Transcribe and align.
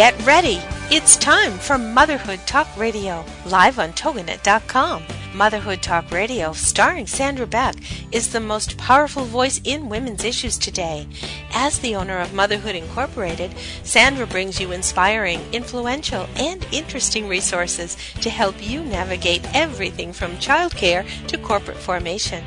Get 0.00 0.18
ready! 0.24 0.58
It's 0.90 1.18
time 1.18 1.52
for 1.52 1.76
Motherhood 1.76 2.40
Talk 2.46 2.66
Radio, 2.78 3.22
live 3.44 3.78
on 3.78 3.92
Toginet.com. 3.92 5.02
Motherhood 5.32 5.80
Talk 5.80 6.10
Radio, 6.10 6.52
starring 6.52 7.06
Sandra 7.06 7.46
Beck, 7.46 7.76
is 8.10 8.32
the 8.32 8.40
most 8.40 8.76
powerful 8.76 9.24
voice 9.24 9.60
in 9.62 9.88
women's 9.88 10.24
issues 10.24 10.58
today. 10.58 11.06
As 11.52 11.78
the 11.78 11.94
owner 11.94 12.18
of 12.18 12.34
Motherhood 12.34 12.74
Incorporated, 12.74 13.54
Sandra 13.84 14.26
brings 14.26 14.58
you 14.60 14.72
inspiring, 14.72 15.40
influential, 15.52 16.26
and 16.34 16.66
interesting 16.72 17.28
resources 17.28 17.96
to 18.20 18.28
help 18.28 18.56
you 18.60 18.82
navigate 18.82 19.46
everything 19.54 20.12
from 20.12 20.32
childcare 20.38 21.06
to 21.28 21.38
corporate 21.38 21.78
formation. 21.78 22.44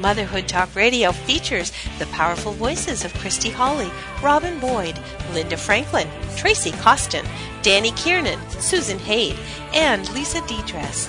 Motherhood 0.00 0.48
Talk 0.48 0.74
Radio 0.74 1.12
features 1.12 1.72
the 2.00 2.06
powerful 2.06 2.52
voices 2.52 3.04
of 3.04 3.14
Christy 3.14 3.50
Hawley, 3.50 3.90
Robin 4.20 4.58
Boyd, 4.58 4.98
Linda 5.32 5.56
Franklin, 5.56 6.08
Tracy 6.36 6.72
Costin, 6.72 7.24
Danny 7.62 7.92
Kiernan, 7.92 8.40
Susan 8.50 8.98
Haid, 8.98 9.38
and 9.72 10.12
Lisa 10.14 10.40
Dedress. 10.48 11.08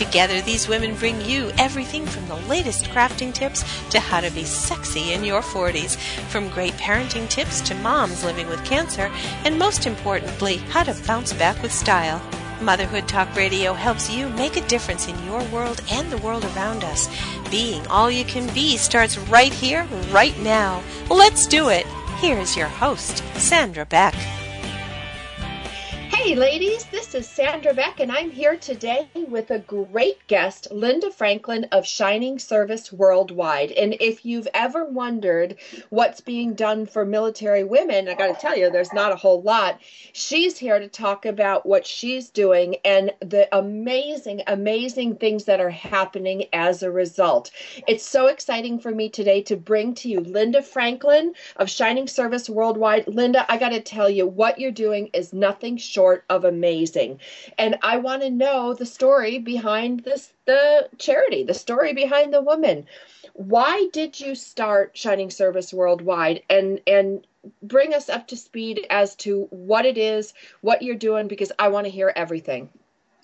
Together, 0.00 0.40
these 0.40 0.66
women 0.66 0.94
bring 0.94 1.20
you 1.20 1.52
everything 1.58 2.06
from 2.06 2.26
the 2.26 2.48
latest 2.48 2.86
crafting 2.86 3.34
tips 3.34 3.62
to 3.90 4.00
how 4.00 4.18
to 4.18 4.30
be 4.30 4.44
sexy 4.44 5.12
in 5.12 5.22
your 5.22 5.42
40s, 5.42 5.98
from 6.30 6.48
great 6.48 6.72
parenting 6.78 7.28
tips 7.28 7.60
to 7.60 7.74
moms 7.74 8.24
living 8.24 8.48
with 8.48 8.64
cancer, 8.64 9.12
and 9.44 9.58
most 9.58 9.86
importantly, 9.86 10.56
how 10.72 10.82
to 10.82 10.96
bounce 11.06 11.34
back 11.34 11.60
with 11.62 11.70
style. 11.70 12.18
Motherhood 12.62 13.08
Talk 13.08 13.36
Radio 13.36 13.74
helps 13.74 14.08
you 14.08 14.30
make 14.30 14.56
a 14.56 14.66
difference 14.68 15.06
in 15.06 15.22
your 15.26 15.44
world 15.50 15.82
and 15.90 16.10
the 16.10 16.18
world 16.24 16.46
around 16.56 16.82
us. 16.82 17.10
Being 17.50 17.86
all 17.88 18.10
you 18.10 18.24
can 18.24 18.52
be 18.54 18.78
starts 18.78 19.18
right 19.18 19.52
here, 19.52 19.86
right 20.10 20.38
now. 20.38 20.82
Let's 21.10 21.46
do 21.46 21.68
it. 21.68 21.84
Here 22.22 22.38
is 22.38 22.56
your 22.56 22.68
host, 22.68 23.22
Sandra 23.34 23.84
Beck. 23.84 24.14
Hey, 26.22 26.34
ladies, 26.34 26.84
this 26.84 27.14
is 27.14 27.26
Sandra 27.26 27.72
Beck, 27.72 27.98
and 27.98 28.12
I'm 28.12 28.30
here 28.30 28.54
today 28.54 29.08
with 29.28 29.50
a 29.50 29.58
great 29.58 30.24
guest, 30.26 30.70
Linda 30.70 31.10
Franklin 31.10 31.64
of 31.72 31.86
Shining 31.86 32.38
Service 32.38 32.92
Worldwide. 32.92 33.72
And 33.72 33.96
if 34.00 34.26
you've 34.26 34.46
ever 34.52 34.84
wondered 34.84 35.56
what's 35.88 36.20
being 36.20 36.52
done 36.52 36.84
for 36.84 37.06
military 37.06 37.64
women, 37.64 38.06
I 38.06 38.14
got 38.14 38.34
to 38.34 38.40
tell 38.40 38.54
you, 38.54 38.70
there's 38.70 38.92
not 38.92 39.12
a 39.12 39.16
whole 39.16 39.40
lot. 39.40 39.80
She's 40.12 40.58
here 40.58 40.78
to 40.78 40.88
talk 40.88 41.24
about 41.24 41.64
what 41.64 41.86
she's 41.86 42.28
doing 42.28 42.76
and 42.84 43.14
the 43.20 43.48
amazing, 43.56 44.42
amazing 44.46 45.16
things 45.16 45.46
that 45.46 45.58
are 45.58 45.70
happening 45.70 46.44
as 46.52 46.82
a 46.82 46.92
result. 46.92 47.50
It's 47.88 48.04
so 48.04 48.26
exciting 48.26 48.78
for 48.78 48.90
me 48.90 49.08
today 49.08 49.40
to 49.44 49.56
bring 49.56 49.94
to 49.94 50.10
you 50.10 50.20
Linda 50.20 50.60
Franklin 50.60 51.32
of 51.56 51.70
Shining 51.70 52.06
Service 52.06 52.50
Worldwide. 52.50 53.08
Linda, 53.08 53.50
I 53.50 53.56
got 53.56 53.70
to 53.70 53.80
tell 53.80 54.10
you, 54.10 54.26
what 54.26 54.60
you're 54.60 54.70
doing 54.70 55.08
is 55.14 55.32
nothing 55.32 55.78
short 55.78 56.09
short 56.10 56.24
of 56.28 56.44
amazing. 56.44 57.20
And 57.56 57.76
I 57.82 57.98
want 57.98 58.22
to 58.22 58.30
know 58.30 58.74
the 58.74 58.86
story 58.86 59.38
behind 59.38 60.00
this 60.00 60.32
the 60.46 60.88
charity, 60.98 61.44
the 61.44 61.54
story 61.54 61.92
behind 61.92 62.32
the 62.34 62.42
woman. 62.42 62.86
Why 63.34 63.88
did 63.92 64.18
you 64.18 64.34
start 64.34 64.96
Shining 64.96 65.30
Service 65.30 65.72
Worldwide 65.72 66.42
and 66.50 66.80
and 66.86 67.24
bring 67.62 67.94
us 67.94 68.08
up 68.08 68.26
to 68.28 68.36
speed 68.36 68.86
as 68.90 69.14
to 69.16 69.46
what 69.50 69.86
it 69.86 69.96
is, 69.96 70.34
what 70.60 70.82
you're 70.82 70.96
doing 70.96 71.28
because 71.28 71.52
I 71.58 71.68
want 71.68 71.86
to 71.86 71.90
hear 71.90 72.12
everything. 72.14 72.68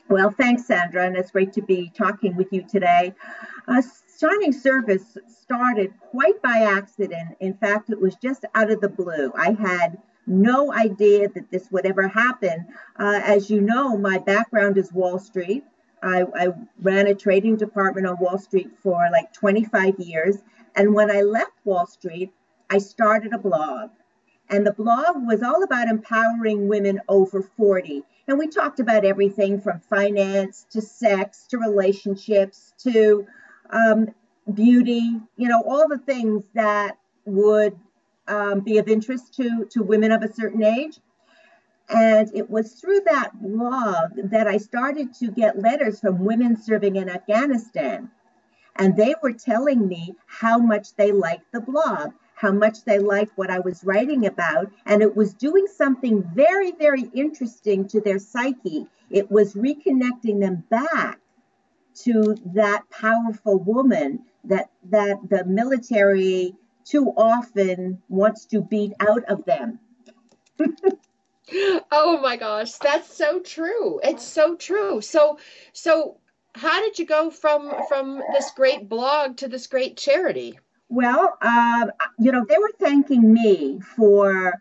Well, 0.09 0.31
thanks, 0.31 0.67
Sandra, 0.67 1.05
and 1.05 1.17
it's 1.17 1.33
great 1.33 1.53
to 1.55 1.63
be 1.63 1.91
talking 1.95 2.37
with 2.37 2.51
you 2.53 2.63
today. 2.63 3.13
Uh, 3.67 3.83
Shining 4.19 4.53
Service 4.53 5.19
started 5.29 5.93
quite 6.11 6.41
by 6.41 6.59
accident. 6.61 7.37
In 7.41 7.55
fact, 7.55 7.91
it 7.91 8.01
was 8.01 8.15
just 8.23 8.45
out 8.55 8.71
of 8.71 8.81
the 8.81 8.89
blue. 8.89 9.33
I 9.37 9.51
had 9.53 9.99
no 10.27 10.73
idea 10.73 11.29
that 11.29 11.51
this 11.51 11.71
would 11.71 11.87
ever 11.87 12.09
happen. 12.09 12.67
Uh, 12.99 13.21
as 13.23 13.51
you 13.51 13.61
know, 13.61 13.97
my 13.97 14.19
background 14.19 14.77
is 14.79 14.93
Wall 14.93 15.19
Street. 15.19 15.65
I, 16.03 16.25
I, 16.35 16.49
ran 16.81 17.07
a 17.07 17.15
trading 17.15 17.57
department 17.57 18.07
on 18.07 18.19
Wall 18.19 18.39
Street 18.39 18.71
for 18.83 19.09
like 19.11 19.33
25 19.33 19.99
years. 19.99 20.37
And 20.75 20.95
when 20.95 21.11
I 21.11 21.23
left 21.23 21.53
Wall 21.65 21.87
Street, 21.87 22.33
I 22.71 22.79
started 22.79 23.33
a 23.33 23.39
blog. 23.39 23.91
And 24.49 24.67
the 24.67 24.73
blog 24.73 25.27
was 25.27 25.43
all 25.43 25.63
about 25.63 25.89
empowering 25.89 26.69
women 26.69 27.01
over 27.09 27.43
40. 27.43 28.03
And 28.29 28.39
we 28.39 28.49
talked 28.49 28.81
about 28.81 29.05
everything 29.05 29.61
from 29.61 29.81
finance 29.81 30.67
to 30.71 30.81
sex 30.81 31.47
to 31.49 31.59
relationships 31.59 32.75
to 32.79 33.27
um, 33.71 34.09
beauty, 34.53 35.21
you 35.37 35.49
know, 35.49 35.63
all 35.67 35.89
the 35.89 35.99
things 35.99 36.45
that 36.55 36.99
would 37.25 37.77
um, 38.29 38.61
be 38.61 38.79
of 38.79 38.89
interest 38.89 39.35
to, 39.35 39.67
to 39.71 39.83
women 39.83 40.13
of 40.13 40.23
a 40.23 40.33
certain 40.33 40.63
age. 40.63 40.99
And 41.89 42.31
it 42.35 42.51
was 42.51 42.73
through 42.75 43.01
that 43.07 43.41
blog 43.41 44.31
that 44.31 44.49
I 44.49 44.57
started 44.57 45.15
to 45.15 45.31
get 45.31 45.59
letters 45.59 46.01
from 46.01 46.25
women 46.25 46.61
serving 46.61 46.97
in 46.97 47.09
Afghanistan. 47.09 48.11
And 48.75 48.97
they 48.97 49.15
were 49.23 49.33
telling 49.33 49.87
me 49.87 50.15
how 50.27 50.59
much 50.59 50.95
they 50.97 51.13
liked 51.13 51.51
the 51.53 51.61
blog, 51.61 52.13
how 52.35 52.53
much 52.53 52.85
they 52.85 52.99
liked 52.99 53.33
what 53.37 53.51
I 53.51 53.61
was 53.61 53.85
writing 53.85 54.27
about. 54.27 54.71
And 54.85 55.01
it 55.01 55.17
was 55.17 55.33
doing 55.33 55.67
something 55.69 56.23
very, 56.35 56.73
very 56.73 57.05
interesting 57.15 57.87
to 57.89 58.01
their 58.01 58.19
psyche. 58.19 58.87
It 59.09 59.31
was 59.31 59.55
reconnecting 59.55 60.41
them 60.41 60.65
back 60.69 61.21
to 62.03 62.37
that 62.55 62.83
powerful 62.91 63.59
woman 63.59 64.25
that, 64.45 64.71
that 64.91 65.19
the 65.31 65.45
military 65.45 66.55
too 66.87 67.13
often 67.17 68.01
wants 68.09 68.47
to 68.47 68.63
beat 68.63 68.93
out 69.01 69.25
of 69.25 69.45
them. 69.45 69.79
oh 71.93 72.19
my 72.23 72.37
gosh, 72.37 72.73
that's 72.75 73.15
so 73.15 73.41
true. 73.41 74.01
It's 74.03 74.25
so 74.25 74.57
true. 74.57 75.01
So 75.01 75.39
so 75.73 76.19
how 76.55 76.81
did 76.81 76.99
you 76.99 77.05
go 77.05 77.31
from 77.31 77.73
from 77.89 78.23
this 78.33 78.51
great 78.53 78.89
blog 78.89 79.37
to 79.39 79.49
this 79.49 79.67
great 79.67 79.97
charity? 79.97 80.59
Well, 80.89 81.37
um, 81.43 81.91
you 82.19 82.31
know, 82.33 82.47
they 82.49 82.59
were 82.59 82.73
thanking 82.79 83.33
me 83.33 83.81
for 83.97 84.55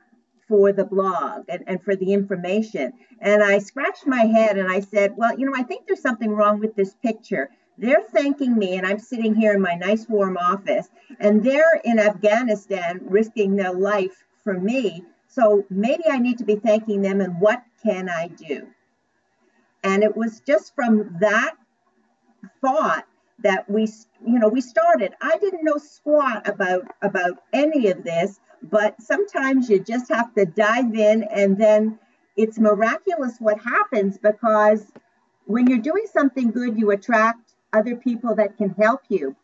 for 0.48 0.72
the 0.72 0.86
blog 0.86 1.46
and, 1.50 1.64
and 1.68 1.82
for 1.84 1.96
the 1.96 2.14
information. 2.14 2.94
And 3.20 3.44
I 3.44 3.60
scratched 3.60 4.06
my 4.06 4.26
head 4.26 4.58
and 4.58 4.72
I 4.72 4.80
said, 4.80 5.14
well, 5.18 5.38
you 5.38 5.46
know, 5.46 5.54
I 5.56 5.64
think 5.64 5.88
there's 5.88 6.02
something 6.02 6.30
wrong 6.32 6.60
with 6.60 6.76
this 6.76 6.94
picture. 6.94 7.50
They're 7.78 8.04
thanking 8.14 8.56
me, 8.56 8.78
and 8.78 8.88
I'm 8.88 9.00
sitting 9.00 9.36
here 9.36 9.54
in 9.54 9.62
my 9.62 9.76
nice 9.76 10.08
warm 10.08 10.38
office, 10.38 10.88
and 11.20 11.44
they're 11.44 11.82
in 11.84 12.00
Afghanistan 12.00 13.02
risking 13.04 13.56
their 13.56 13.74
life 13.74 14.24
for 14.44 14.54
me. 14.54 15.04
So 15.28 15.66
maybe 15.70 16.04
I 16.10 16.18
need 16.18 16.38
to 16.38 16.46
be 16.46 16.56
thanking 16.56 17.02
them, 17.02 17.20
and 17.20 17.42
what 17.42 17.64
can 17.84 18.10
I 18.10 18.28
do? 18.28 18.68
And 19.84 20.04
it 20.04 20.16
was 20.16 20.40
just 20.40 20.74
from 20.74 21.18
that 21.20 21.56
thought 22.62 23.06
that 23.40 23.70
we, 23.70 23.84
you 24.26 24.40
know, 24.40 24.48
we 24.48 24.62
started. 24.62 25.14
I 25.22 25.38
didn't 25.38 25.64
know 25.64 25.78
squat 25.78 26.48
about 26.48 26.84
about 27.02 27.44
any 27.52 27.90
of 27.92 28.04
this, 28.04 28.40
but 28.64 29.02
sometimes 29.02 29.70
you 29.70 29.80
just 29.84 30.10
have 30.10 30.34
to 30.36 30.46
dive 30.46 30.96
in, 30.96 31.24
and 31.24 31.58
then 31.58 32.00
it's 32.38 32.58
miraculous 32.58 33.36
what 33.40 33.60
happens 33.60 34.18
because 34.18 34.92
when 35.46 35.68
you're 35.68 35.78
doing 35.80 36.06
something 36.12 36.52
good, 36.52 36.78
you 36.78 36.92
attract 36.92 37.45
other 37.76 37.96
people 37.96 38.36
that 38.36 38.58
can 38.58 38.70
help 38.70 39.02
you. 39.10 39.36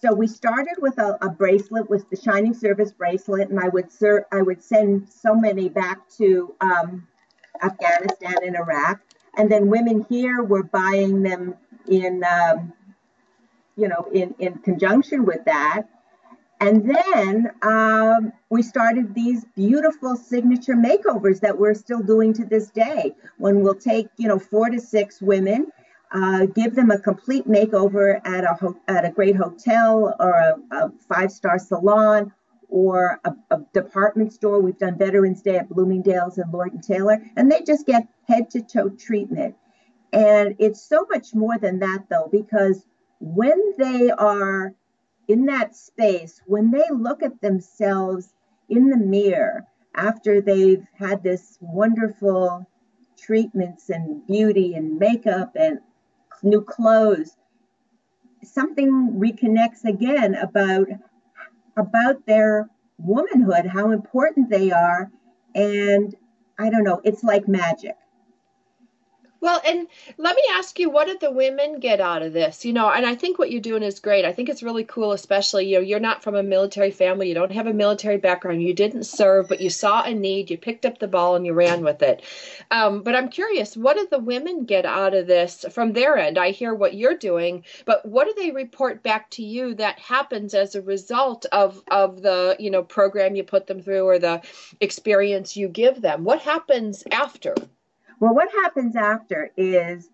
So 0.00 0.12
we 0.12 0.26
started 0.26 0.76
with 0.78 0.98
a, 0.98 1.16
a 1.22 1.30
bracelet, 1.30 1.88
with 1.88 2.08
the 2.10 2.16
Shining 2.16 2.54
Service 2.54 2.92
bracelet, 2.92 3.48
and 3.50 3.60
I 3.60 3.68
would 3.68 3.90
ser- 3.92 4.26
I 4.32 4.42
would 4.42 4.62
send 4.62 5.08
so 5.08 5.34
many 5.34 5.68
back 5.68 6.08
to 6.18 6.54
um, 6.60 7.06
Afghanistan 7.62 8.36
and 8.42 8.56
Iraq, 8.56 9.00
and 9.36 9.50
then 9.50 9.68
women 9.68 10.04
here 10.08 10.42
were 10.42 10.62
buying 10.62 11.22
them 11.22 11.54
in, 11.88 12.22
um, 12.24 12.72
you 13.76 13.88
know, 13.88 14.08
in 14.12 14.34
in 14.38 14.58
conjunction 14.58 15.24
with 15.24 15.44
that. 15.46 15.82
And 16.60 16.88
then 16.88 17.50
um, 17.62 18.32
we 18.48 18.62
started 18.62 19.14
these 19.14 19.44
beautiful 19.56 20.16
signature 20.16 20.74
makeovers 20.74 21.40
that 21.40 21.58
we're 21.58 21.74
still 21.74 22.00
doing 22.00 22.32
to 22.34 22.44
this 22.44 22.70
day. 22.70 23.12
When 23.38 23.62
we'll 23.62 23.74
take, 23.74 24.08
you 24.16 24.28
know, 24.28 24.38
four 24.38 24.70
to 24.70 24.80
six 24.80 25.20
women 25.20 25.72
uh, 26.12 26.46
give 26.46 26.74
them 26.74 26.90
a 26.90 26.98
complete 26.98 27.46
makeover 27.48 28.20
at 28.24 28.44
a 28.44 28.54
ho- 28.54 28.80
at 28.88 29.04
a 29.04 29.10
great 29.10 29.36
hotel 29.36 30.14
or 30.18 30.30
a, 30.30 30.56
a 30.70 30.92
five 31.08 31.30
star 31.30 31.58
salon 31.58 32.32
or 32.68 33.20
a, 33.24 33.34
a, 33.50 33.60
department 33.72 34.32
store. 34.32 34.60
We've 34.60 34.78
done 34.78 34.98
Veterans 34.98 35.42
Day 35.42 35.56
at 35.56 35.68
Bloomingdale's 35.68 36.38
and 36.38 36.52
Lord 36.52 36.72
and 36.72 36.82
Taylor, 36.82 37.22
and 37.36 37.50
they 37.50 37.62
just 37.62 37.86
get 37.86 38.08
head 38.26 38.50
to 38.50 38.62
toe 38.62 38.90
treatment. 38.90 39.54
And 40.12 40.54
it's 40.58 40.80
so 40.80 41.06
much 41.10 41.34
more 41.34 41.58
than 41.58 41.80
that, 41.80 42.04
though, 42.08 42.28
because 42.30 42.84
when 43.20 43.58
they 43.78 44.10
are 44.10 44.74
in 45.28 45.46
that 45.46 45.74
space, 45.74 46.40
when 46.46 46.70
they 46.70 46.84
look 46.92 47.22
at 47.22 47.40
themselves 47.40 48.32
in 48.68 48.88
the 48.88 48.96
mirror 48.96 49.66
after 49.94 50.40
they've 50.40 50.84
had 50.94 51.22
this 51.22 51.58
wonderful 51.60 52.66
treatments 53.16 53.90
and 53.90 54.26
beauty 54.26 54.74
and 54.74 54.98
makeup 54.98 55.52
and 55.56 55.78
new 56.42 56.62
clothes, 56.62 57.36
something 58.42 59.14
reconnects 59.18 59.84
again 59.84 60.34
about 60.34 60.88
about 61.76 62.24
their 62.26 62.68
womanhood, 62.98 63.66
how 63.66 63.90
important 63.90 64.48
they 64.50 64.70
are, 64.70 65.10
and 65.54 66.14
I 66.58 66.70
don't 66.70 66.84
know, 66.84 67.00
it's 67.04 67.24
like 67.24 67.48
magic. 67.48 67.96
Well, 69.44 69.60
and 69.62 69.88
let 70.16 70.36
me 70.36 70.42
ask 70.52 70.78
you, 70.78 70.88
what 70.88 71.06
did 71.06 71.20
the 71.20 71.30
women 71.30 71.78
get 71.78 72.00
out 72.00 72.22
of 72.22 72.32
this? 72.32 72.64
You 72.64 72.72
know, 72.72 72.88
and 72.88 73.04
I 73.04 73.14
think 73.14 73.38
what 73.38 73.50
you're 73.50 73.60
doing 73.60 73.82
is 73.82 74.00
great. 74.00 74.24
I 74.24 74.32
think 74.32 74.48
it's 74.48 74.62
really 74.62 74.84
cool, 74.84 75.12
especially, 75.12 75.66
you 75.66 75.74
know, 75.74 75.82
you're 75.82 76.00
not 76.00 76.22
from 76.22 76.34
a 76.34 76.42
military 76.42 76.90
family, 76.90 77.28
you 77.28 77.34
don't 77.34 77.52
have 77.52 77.66
a 77.66 77.74
military 77.74 78.16
background, 78.16 78.62
you 78.62 78.72
didn't 78.72 79.04
serve, 79.04 79.50
but 79.50 79.60
you 79.60 79.68
saw 79.68 80.02
a 80.02 80.14
need, 80.14 80.50
you 80.50 80.56
picked 80.56 80.86
up 80.86 80.98
the 80.98 81.08
ball 81.08 81.36
and 81.36 81.44
you 81.44 81.52
ran 81.52 81.84
with 81.84 82.00
it. 82.00 82.22
Um, 82.70 83.02
but 83.02 83.14
I'm 83.14 83.28
curious, 83.28 83.76
what 83.76 83.98
did 83.98 84.08
the 84.08 84.18
women 84.18 84.64
get 84.64 84.86
out 84.86 85.12
of 85.12 85.26
this 85.26 85.66
from 85.70 85.92
their 85.92 86.16
end? 86.16 86.38
I 86.38 86.48
hear 86.48 86.74
what 86.74 86.94
you're 86.94 87.18
doing, 87.18 87.64
but 87.84 88.06
what 88.06 88.26
do 88.26 88.32
they 88.38 88.50
report 88.50 89.02
back 89.02 89.28
to 89.32 89.42
you 89.42 89.74
that 89.74 89.98
happens 89.98 90.54
as 90.54 90.74
a 90.74 90.80
result 90.80 91.44
of, 91.52 91.82
of 91.90 92.22
the, 92.22 92.56
you 92.58 92.70
know, 92.70 92.82
program 92.82 93.36
you 93.36 93.44
put 93.44 93.66
them 93.66 93.82
through 93.82 94.06
or 94.06 94.18
the 94.18 94.40
experience 94.80 95.54
you 95.54 95.68
give 95.68 96.00
them? 96.00 96.24
What 96.24 96.40
happens 96.40 97.04
after? 97.10 97.54
Well, 98.20 98.34
what 98.34 98.50
happens 98.50 98.96
after 98.96 99.50
is 99.56 100.10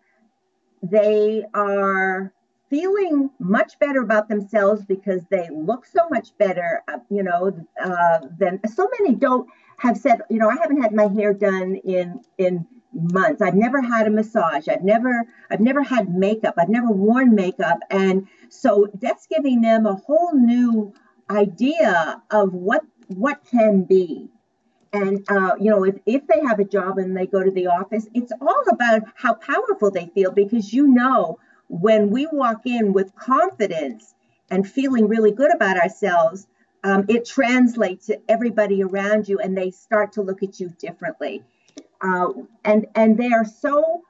they 0.83 1.45
are 1.55 2.33
feeling 2.71 3.31
much 3.41 3.79
better 3.81 4.01
about 4.01 4.29
themselves 4.29 4.85
because 4.85 5.23
they 5.31 5.49
look 5.53 5.85
so 5.85 6.09
much 6.09 6.37
better, 6.39 6.83
uh, 6.89 6.99
you 7.11 7.23
know, 7.23 7.53
uh, 7.83 8.21
than 8.39 8.61
so 8.73 8.89
many 8.99 9.15
don't 9.15 9.49
have 9.79 9.97
said, 9.97 10.21
you 10.31 10.39
know, 10.39 10.49
I 10.49 10.57
haven't 10.61 10.81
had 10.81 10.93
my 10.93 11.09
hair 11.09 11.35
done 11.35 11.77
in 11.85 12.21
in 12.39 12.67
months. 12.93 13.43
I've 13.43 13.55
never 13.55 13.81
had 13.81 14.07
a 14.07 14.11
massage. 14.11 14.69
I've 14.69 14.85
never 14.85 15.25
I've 15.51 15.61
never 15.61 15.83
had 15.83 16.15
makeup. 16.15 16.55
I've 16.59 16.69
never 16.69 16.91
worn 16.91 17.35
makeup. 17.35 17.79
And 17.91 18.29
so 18.49 18.89
that's 19.01 19.27
giving 19.27 19.61
them 19.61 19.87
a 19.87 19.95
whole 19.95 20.33
new 20.35 20.93
idea 21.29 22.23
of 22.31 22.55
what 22.55 22.83
what 23.09 23.41
can 23.51 23.83
be 23.83 24.31
and 24.93 25.25
uh, 25.29 25.55
you 25.61 25.71
know 25.71 25.85
if, 25.85 25.97
if 26.07 26.27
they 26.27 26.41
have 26.41 26.59
a 26.59 26.65
job 26.65 26.99
and 26.99 27.17
they 27.17 27.27
go 27.27 27.43
to 27.43 27.51
the 27.51 27.67
office 27.67 28.07
it's 28.15 28.33
all 28.41 28.65
about 28.71 29.03
how 29.15 29.35
powerful 29.35 29.91
they 29.91 30.07
feel 30.15 30.33
because 30.33 30.73
you 30.73 30.87
know 30.87 31.39
when 31.69 32.11
we 32.11 32.27
walk 32.33 32.63
in 32.67 32.93
with 32.93 33.15
confidence 33.15 34.15
and 34.51 34.69
feeling 34.69 35.07
really 35.07 35.31
good 35.31 35.55
about 35.55 35.79
ourselves 35.79 36.47
um, 36.83 37.05
it 37.09 37.27
translates 37.27 38.07
to 38.07 38.21
everybody 38.29 38.83
around 38.83 39.29
you 39.29 39.39
and 39.39 39.57
they 39.57 39.71
start 39.71 40.13
to 40.13 40.23
look 40.23 40.43
at 40.43 40.61
you 40.61 40.71
differently. 40.79 41.43
Uh, 42.01 42.29
and 42.65 42.87
and 42.95 43.19
they 43.19 43.33
are 43.33 43.45
so 43.45 44.03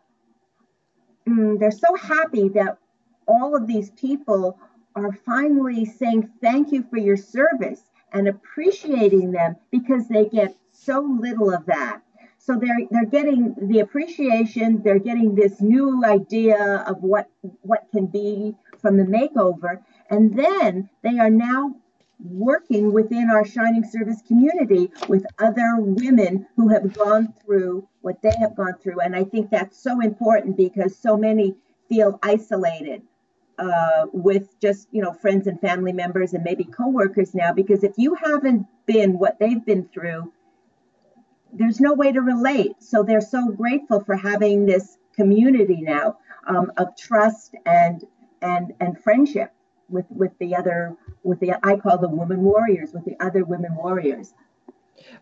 mm, 1.29 1.59
they're 1.59 1.73
so 1.73 1.97
happy 1.97 2.49
that 2.51 2.79
all 3.27 3.57
of 3.57 3.67
these 3.67 3.91
people 3.91 4.59
are 4.95 5.13
finally 5.13 5.85
saying 5.85 6.31
thank 6.41 6.71
you 6.71 6.85
for 6.89 6.99
your 6.99 7.17
service 7.17 7.83
and 8.13 8.29
appreciating 8.29 9.33
them 9.33 9.57
because 9.71 10.07
they 10.09 10.27
get 10.27 10.57
so 10.85 11.01
little 11.01 11.53
of 11.53 11.67
that. 11.67 12.03
So 12.39 12.59
they're 12.59 12.87
they're 12.91 13.05
getting 13.05 13.55
the 13.61 13.81
appreciation, 13.81 14.83
they're 14.83 14.99
getting 14.99 15.35
this 15.35 15.61
new 15.61 16.05
idea 16.05 16.85
of 16.87 17.03
what 17.03 17.29
what 17.63 17.87
can 17.93 18.07
be 18.07 18.57
from 18.81 18.97
the 18.97 19.05
makeover, 19.05 19.83
and 20.09 20.35
then 20.37 20.89
they 21.03 21.19
are 21.19 21.31
now 21.31 21.75
working 22.23 22.93
within 22.93 23.31
our 23.31 23.45
shining 23.45 23.85
service 23.85 24.23
community 24.27 24.91
with 25.09 25.25
other 25.39 25.77
women 25.79 26.47
who 26.57 26.69
have 26.69 26.93
gone 26.93 27.33
through 27.45 27.87
what 28.03 28.21
they 28.23 28.35
have 28.39 28.55
gone 28.55 28.75
through 28.83 29.01
and 29.01 29.17
i 29.17 29.25
think 29.25 29.49
that's 29.51 29.83
so 29.83 30.01
important 30.01 30.55
because 30.57 30.97
so 30.99 31.17
many 31.17 31.55
feel 31.89 32.19
isolated 32.23 33.01
uh, 33.59 34.07
with 34.13 34.59
just 34.61 34.89
you 34.91 35.03
know 35.03 35.13
friends 35.13 35.47
and 35.47 35.61
family 35.61 35.93
members 35.93 36.35
and 36.35 36.45
maybe 36.45 36.65
coworkers 36.65 37.35
now 37.35 37.53
because 37.53 37.85
if 37.85 37.93
you 37.97 38.15
haven't 38.15 38.67
been 38.87 39.19
what 39.19 39.39
they've 39.39 39.65
been 39.65 39.89
through 39.89 40.31
there's 41.53 41.81
no 41.81 41.95
way 41.95 42.13
to 42.13 42.21
relate. 42.21 42.83
So 42.83 43.03
they're 43.03 43.21
so 43.21 43.49
grateful 43.51 44.01
for 44.01 44.17
having 44.17 44.67
this 44.67 44.99
community 45.15 45.81
now 45.81 46.19
um, 46.47 46.73
of 46.77 46.97
trust 46.97 47.55
and 47.67 48.05
and 48.43 48.73
and 48.81 48.99
friendship 48.99 49.53
with 49.89 50.07
with 50.11 50.33
the 50.39 50.55
other 50.57 50.97
with 51.23 51.41
the 51.41 51.55
I 51.67 51.77
call 51.77 51.99
them 51.99 52.17
women 52.17 52.43
warriors 52.43 52.93
with 52.93 53.05
the 53.05 53.17
other 53.21 53.45
women 53.45 53.75
warriors. 53.75 54.33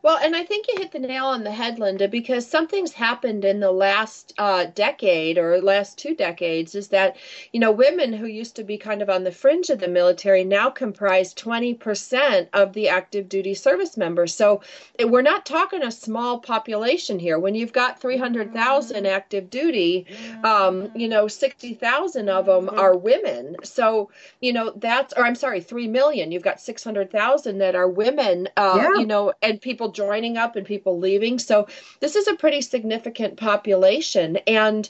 Well, 0.03 0.19
and 0.23 0.37
I 0.37 0.45
think 0.45 0.67
you 0.69 0.79
hit 0.79 0.93
the 0.93 0.99
nail 0.99 1.27
on 1.27 1.45
the 1.45 1.51
head, 1.51 1.79
Linda, 1.79 2.09
because 2.09 2.47
something's 2.47 2.93
happened 2.93 3.45
in 3.45 3.61
the 3.61 3.73
last 3.73 4.33
uh, 4.39 4.67
decade 4.75 5.39
or 5.39 5.61
last 5.61 5.99
two 5.99 6.15
decades 6.15 6.75
is 6.75 6.89
that, 6.89 7.17
you 7.53 7.61
know, 7.61 7.73
women 7.73 8.13
who 8.13 8.27
used 8.27 8.57
to 8.57 8.65
be 8.65 8.79
kind 8.79 9.03
of 9.03 9.11
on 9.11 9.25
the 9.25 9.33
fringe 9.33 9.71
of 9.71 9.79
the 9.79 9.89
military 9.89 10.45
now 10.45 10.71
comprise 10.71 11.35
20% 11.35 12.49
of 12.53 12.73
the 12.73 12.89
active 12.89 13.29
duty 13.29 13.55
service 13.55 13.97
members. 13.97 14.35
So 14.35 14.63
eh, 14.99 15.05
we're 15.05 15.23
not 15.23 15.47
talking 15.47 15.83
a 15.83 15.91
small 15.91 16.39
population 16.39 17.19
here. 17.19 17.39
When 17.39 17.55
you've 17.55 17.73
got 17.73 18.01
300,000 18.01 19.07
active 19.07 19.51
duty, 19.51 20.07
um, 20.45 20.91
you 20.95 21.09
know, 21.09 21.29
60,000 21.29 22.29
of 22.29 22.47
them 22.47 22.69
are 22.71 22.97
women. 22.97 23.57
So, 23.65 24.11
you 24.41 24.53
know, 24.53 24.73
that's, 24.77 25.13
or 25.15 25.25
I'm 25.25 25.35
sorry, 25.35 25.61
3 25.61 25.89
million. 25.89 26.33
You've 26.33 26.43
got 26.43 26.61
600,000 26.61 27.59
that 27.59 27.75
are 27.75 27.89
women, 27.89 28.49
uh, 28.57 28.75
yeah. 28.77 29.01
you 29.01 29.07
know, 29.07 29.33
and 29.43 29.61
people 29.69 29.93
joining 29.93 30.39
up 30.39 30.57
and 30.57 30.67
people 30.67 30.99
leaving. 30.99 31.39
So 31.39 31.69
this 32.01 32.17
is 32.17 32.27
a 32.27 32.37
pretty 32.37 32.63
significant 32.63 33.37
population. 33.37 34.39
And 34.47 34.89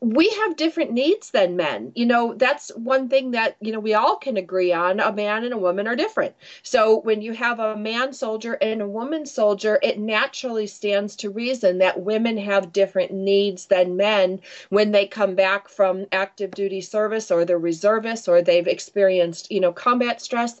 we 0.00 0.30
have 0.30 0.56
different 0.56 0.92
needs 0.92 1.30
than 1.30 1.56
men. 1.56 1.90
You 1.96 2.06
know, 2.06 2.34
that's 2.34 2.70
one 2.76 3.08
thing 3.08 3.32
that, 3.32 3.56
you 3.60 3.72
know, 3.72 3.80
we 3.80 3.94
all 3.94 4.16
can 4.16 4.36
agree 4.36 4.72
on. 4.72 5.00
A 5.00 5.12
man 5.12 5.42
and 5.42 5.52
a 5.52 5.58
woman 5.58 5.88
are 5.88 5.96
different. 5.96 6.36
So 6.62 7.00
when 7.00 7.22
you 7.22 7.32
have 7.32 7.58
a 7.58 7.76
man 7.76 8.12
soldier 8.12 8.54
and 8.54 8.80
a 8.80 8.88
woman 8.88 9.26
soldier, 9.26 9.80
it 9.82 9.98
naturally 9.98 10.68
stands 10.68 11.16
to 11.16 11.30
reason 11.30 11.78
that 11.78 12.00
women 12.00 12.38
have 12.38 12.72
different 12.72 13.10
needs 13.12 13.66
than 13.66 13.96
men 13.96 14.40
when 14.68 14.92
they 14.92 15.06
come 15.08 15.34
back 15.34 15.68
from 15.68 16.06
active 16.12 16.52
duty 16.52 16.80
service 16.80 17.32
or 17.32 17.44
they're 17.44 17.58
reservists 17.58 18.28
or 18.28 18.40
they've 18.40 18.68
experienced, 18.68 19.50
you 19.50 19.60
know, 19.60 19.72
combat 19.72 20.22
stress 20.22 20.60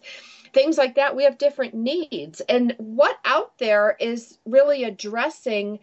things 0.52 0.78
like 0.78 0.94
that. 0.96 1.16
We 1.16 1.24
have 1.24 1.38
different 1.38 1.74
needs. 1.74 2.40
And 2.42 2.74
what 2.78 3.18
out 3.24 3.58
there 3.58 3.96
is 4.00 4.38
really 4.44 4.84
addressing 4.84 5.80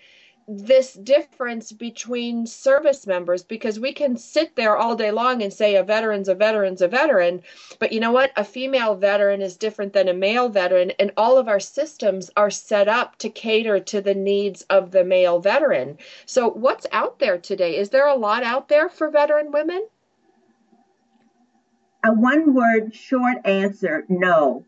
this 0.50 0.94
difference 0.94 1.74
between 1.74 2.48
service 2.48 3.06
members 3.06 3.44
because 3.44 3.82
we 3.82 3.92
can 3.92 4.16
sit 4.16 4.56
there 4.56 4.78
all 4.78 4.96
day 4.96 5.12
long 5.12 5.42
and 5.44 5.52
say 5.52 5.76
a 5.76 5.84
veteran's 5.84 6.30
a 6.30 6.36
veteran's 6.36 6.82
a 6.82 6.88
veteran 6.88 7.42
but 7.80 7.92
you 7.92 8.00
know 8.00 8.14
what 8.14 8.32
a 8.38 8.46
female 8.46 8.96
veteran 8.96 9.42
is 9.42 9.58
different 9.58 9.92
than 9.92 10.08
a 10.08 10.14
male 10.14 10.48
veteran 10.48 10.90
and 11.00 11.12
all 11.18 11.38
of 11.38 11.50
our 11.50 11.60
systems 11.60 12.32
are 12.38 12.50
set 12.50 12.88
up 12.88 13.18
to 13.18 13.30
cater 13.30 13.78
to 13.78 14.00
the 14.00 14.16
needs 14.16 14.62
of 14.70 14.92
the 14.92 15.04
male 15.04 15.38
veteran 15.40 15.98
so 16.26 16.50
what's 16.50 16.88
out 16.94 17.20
there 17.20 17.38
today 17.38 17.76
is 17.76 17.90
there 17.90 18.08
a 18.08 18.16
lot 18.16 18.42
out 18.42 18.70
there 18.70 18.88
for 18.88 19.10
veteran 19.10 19.52
women 19.52 19.86
a 22.06 22.14
one 22.14 22.54
word 22.54 22.96
short 22.96 23.38
answer 23.44 24.06
no. 24.08 24.64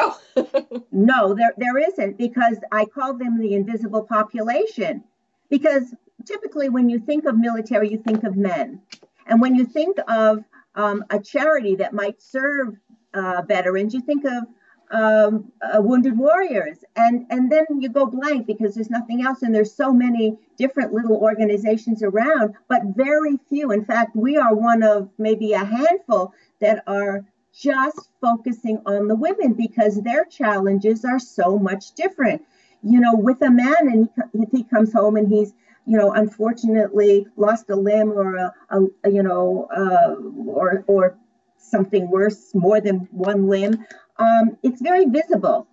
Oh. 0.00 0.84
no, 0.92 1.34
there, 1.34 1.52
there 1.56 1.78
isn't 1.78 2.18
because 2.18 2.58
I 2.72 2.84
call 2.84 3.14
them 3.14 3.38
the 3.38 3.54
invisible 3.54 4.02
population. 4.02 5.04
Because 5.48 5.94
typically, 6.24 6.68
when 6.68 6.88
you 6.88 6.98
think 7.00 7.24
of 7.24 7.38
military, 7.38 7.90
you 7.90 7.98
think 7.98 8.24
of 8.24 8.36
men. 8.36 8.80
And 9.26 9.40
when 9.40 9.54
you 9.54 9.64
think 9.64 9.98
of 10.08 10.44
um, 10.74 11.04
a 11.10 11.20
charity 11.20 11.76
that 11.76 11.92
might 11.92 12.22
serve 12.22 12.76
uh, 13.14 13.42
veterans, 13.46 13.92
you 13.94 14.00
think 14.00 14.24
of 14.24 14.44
um, 14.90 15.52
uh, 15.62 15.80
wounded 15.80 16.18
warriors 16.18 16.78
and 16.96 17.24
and 17.30 17.50
then 17.50 17.64
you 17.78 17.88
go 17.88 18.06
blank 18.06 18.46
because 18.46 18.74
there's 18.74 18.90
nothing 18.90 19.22
else 19.22 19.42
and 19.42 19.54
there's 19.54 19.72
so 19.72 19.92
many 19.92 20.36
different 20.56 20.92
little 20.92 21.16
organizations 21.16 22.02
around 22.02 22.54
but 22.68 22.82
very 22.96 23.38
few 23.48 23.70
in 23.70 23.84
fact 23.84 24.16
we 24.16 24.36
are 24.36 24.52
one 24.52 24.82
of 24.82 25.08
maybe 25.16 25.52
a 25.52 25.64
handful 25.64 26.34
that 26.60 26.82
are 26.88 27.24
just 27.52 28.10
focusing 28.20 28.80
on 28.86 29.08
the 29.08 29.14
women 29.14 29.54
because 29.54 30.00
their 30.02 30.24
challenges 30.24 31.04
are 31.04 31.18
so 31.18 31.58
much 31.58 31.92
different 31.92 32.42
you 32.82 33.00
know 33.00 33.14
with 33.14 33.40
a 33.42 33.50
man 33.50 33.76
and 33.80 34.08
he, 34.32 34.58
he 34.58 34.64
comes 34.64 34.92
home 34.92 35.16
and 35.16 35.28
he's 35.28 35.52
you 35.86 35.98
know 35.98 36.12
unfortunately 36.12 37.26
lost 37.36 37.68
a 37.70 37.76
limb 37.76 38.12
or 38.12 38.36
a, 38.36 38.54
a 38.70 39.10
you 39.10 39.22
know 39.22 39.68
uh, 39.76 40.14
or 40.46 40.84
or 40.86 41.18
something 41.58 42.10
worse 42.10 42.54
more 42.54 42.80
than 42.80 43.08
one 43.10 43.48
limb 43.48 43.84
um, 44.20 44.58
it's 44.62 44.82
very 44.82 45.06
visible. 45.06 45.66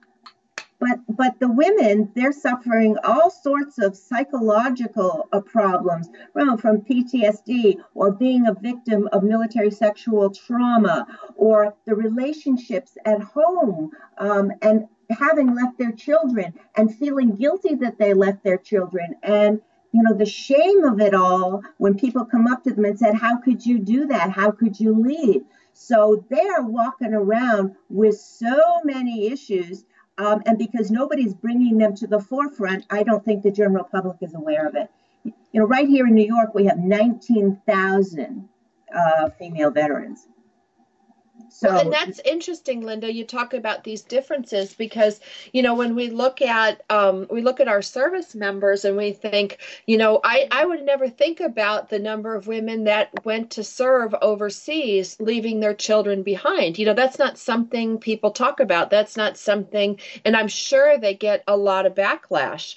But 0.80 1.00
but 1.10 1.40
the 1.40 1.50
women, 1.50 2.12
they're 2.16 2.32
suffering 2.32 2.98
all 3.04 3.32
sorts 3.32 3.80
of 3.80 3.98
psychological 3.98 5.28
uh, 5.32 5.42
problems 5.42 6.08
from, 6.34 6.58
from 6.60 6.82
PTSD 6.82 7.78
or 7.96 8.12
being 8.12 8.46
a 8.48 8.54
victim 8.54 9.10
of 9.12 9.24
military 9.24 9.72
sexual 9.72 10.30
trauma 10.30 11.08
or 11.36 11.74
the 11.86 11.96
relationships 11.96 12.96
at 13.06 13.22
home 13.22 13.90
um, 14.20 14.52
and 14.62 14.88
having 15.10 15.56
left 15.56 15.80
their 15.80 15.94
children 15.94 16.54
and 16.76 16.96
feeling 16.96 17.36
guilty 17.36 17.74
that 17.76 17.98
they 17.98 18.14
left 18.14 18.44
their 18.44 18.58
children. 18.58 19.16
And 19.24 19.62
you 19.94 20.04
know 20.04 20.14
the 20.14 20.26
shame 20.28 20.84
of 20.84 21.00
it 21.00 21.16
all 21.16 21.64
when 21.78 21.96
people 21.98 22.26
come 22.26 22.46
up 22.46 22.64
to 22.66 22.74
them 22.74 22.86
and 22.86 23.00
said 23.00 23.16
how 23.16 23.38
could 23.38 23.66
you 23.66 23.80
do 23.80 24.06
that? 24.08 24.30
How 24.30 24.52
could 24.52 24.80
you 24.80 24.94
leave? 24.94 25.42
So 25.74 26.26
they're 26.30 26.64
walking 26.64 27.14
around 27.14 27.76
with 27.90 28.20
so 28.20 28.82
many 28.84 29.28
issues 29.28 29.86
Um, 30.18 30.42
and 30.46 30.58
because 30.58 30.90
nobody's 30.90 31.34
bringing 31.34 31.78
them 31.78 31.96
to 31.96 32.08
the 32.08 32.20
forefront, 32.20 32.86
I 32.90 33.04
don't 33.04 33.24
think 33.24 33.44
the 33.44 33.52
general 33.52 33.84
public 33.84 34.18
is 34.22 34.34
aware 34.34 34.68
of 34.68 34.76
it. 34.76 34.90
You 35.24 35.62
know, 35.62 35.66
right 35.66 35.88
here 35.88 36.08
in 36.08 36.16
New 36.16 36.26
York, 36.26 36.54
we 36.54 36.66
have 36.66 36.80
19,000 36.80 38.50
uh, 38.96 39.30
female 39.38 39.72
veterans. 39.72 40.28
So 41.50 41.70
well, 41.70 41.80
and 41.80 41.94
that's 41.94 42.20
interesting, 42.20 42.82
Linda. 42.82 43.12
You 43.12 43.26
talk 43.26 43.54
about 43.54 43.84
these 43.84 44.02
differences 44.02 44.74
because 44.74 45.20
you 45.54 45.62
know 45.62 45.76
when 45.76 45.96
we 45.96 46.10
look 46.10 46.42
at 46.42 46.82
um, 46.90 47.28
we 47.30 47.42
look 47.42 47.60
at 47.60 47.68
our 47.68 47.82
service 47.82 48.36
members 48.36 48.86
and 48.86 48.98
we 48.98 49.14
think, 49.14 49.60
you 49.86 49.98
know, 49.98 50.20
I 50.24 50.48
I 50.52 50.66
would 50.66 50.84
never 50.84 51.10
think 51.10 51.40
about 51.40 51.90
the 51.90 52.00
number 52.00 52.36
of 52.36 52.48
women 52.48 52.86
that 52.86 53.26
went 53.26 53.52
to 53.52 53.64
serve 53.64 54.14
overseas, 54.22 55.18
leaving 55.20 55.60
their 55.60 55.74
children 55.74 56.24
behind. 56.24 56.78
You 56.78 56.86
know, 56.86 56.94
that's 56.94 57.20
not 57.20 57.38
something 57.38 57.98
people 58.00 58.32
talk 58.32 58.60
about. 58.60 58.90
That's 58.90 59.18
not 59.18 59.38
something, 59.38 60.00
and 60.26 60.36
I'm 60.36 60.48
sure 60.50 60.98
they 60.98 61.14
get 61.14 61.44
a 61.48 61.58
lot 61.58 61.86
of 61.86 61.96
backlash. 61.96 62.76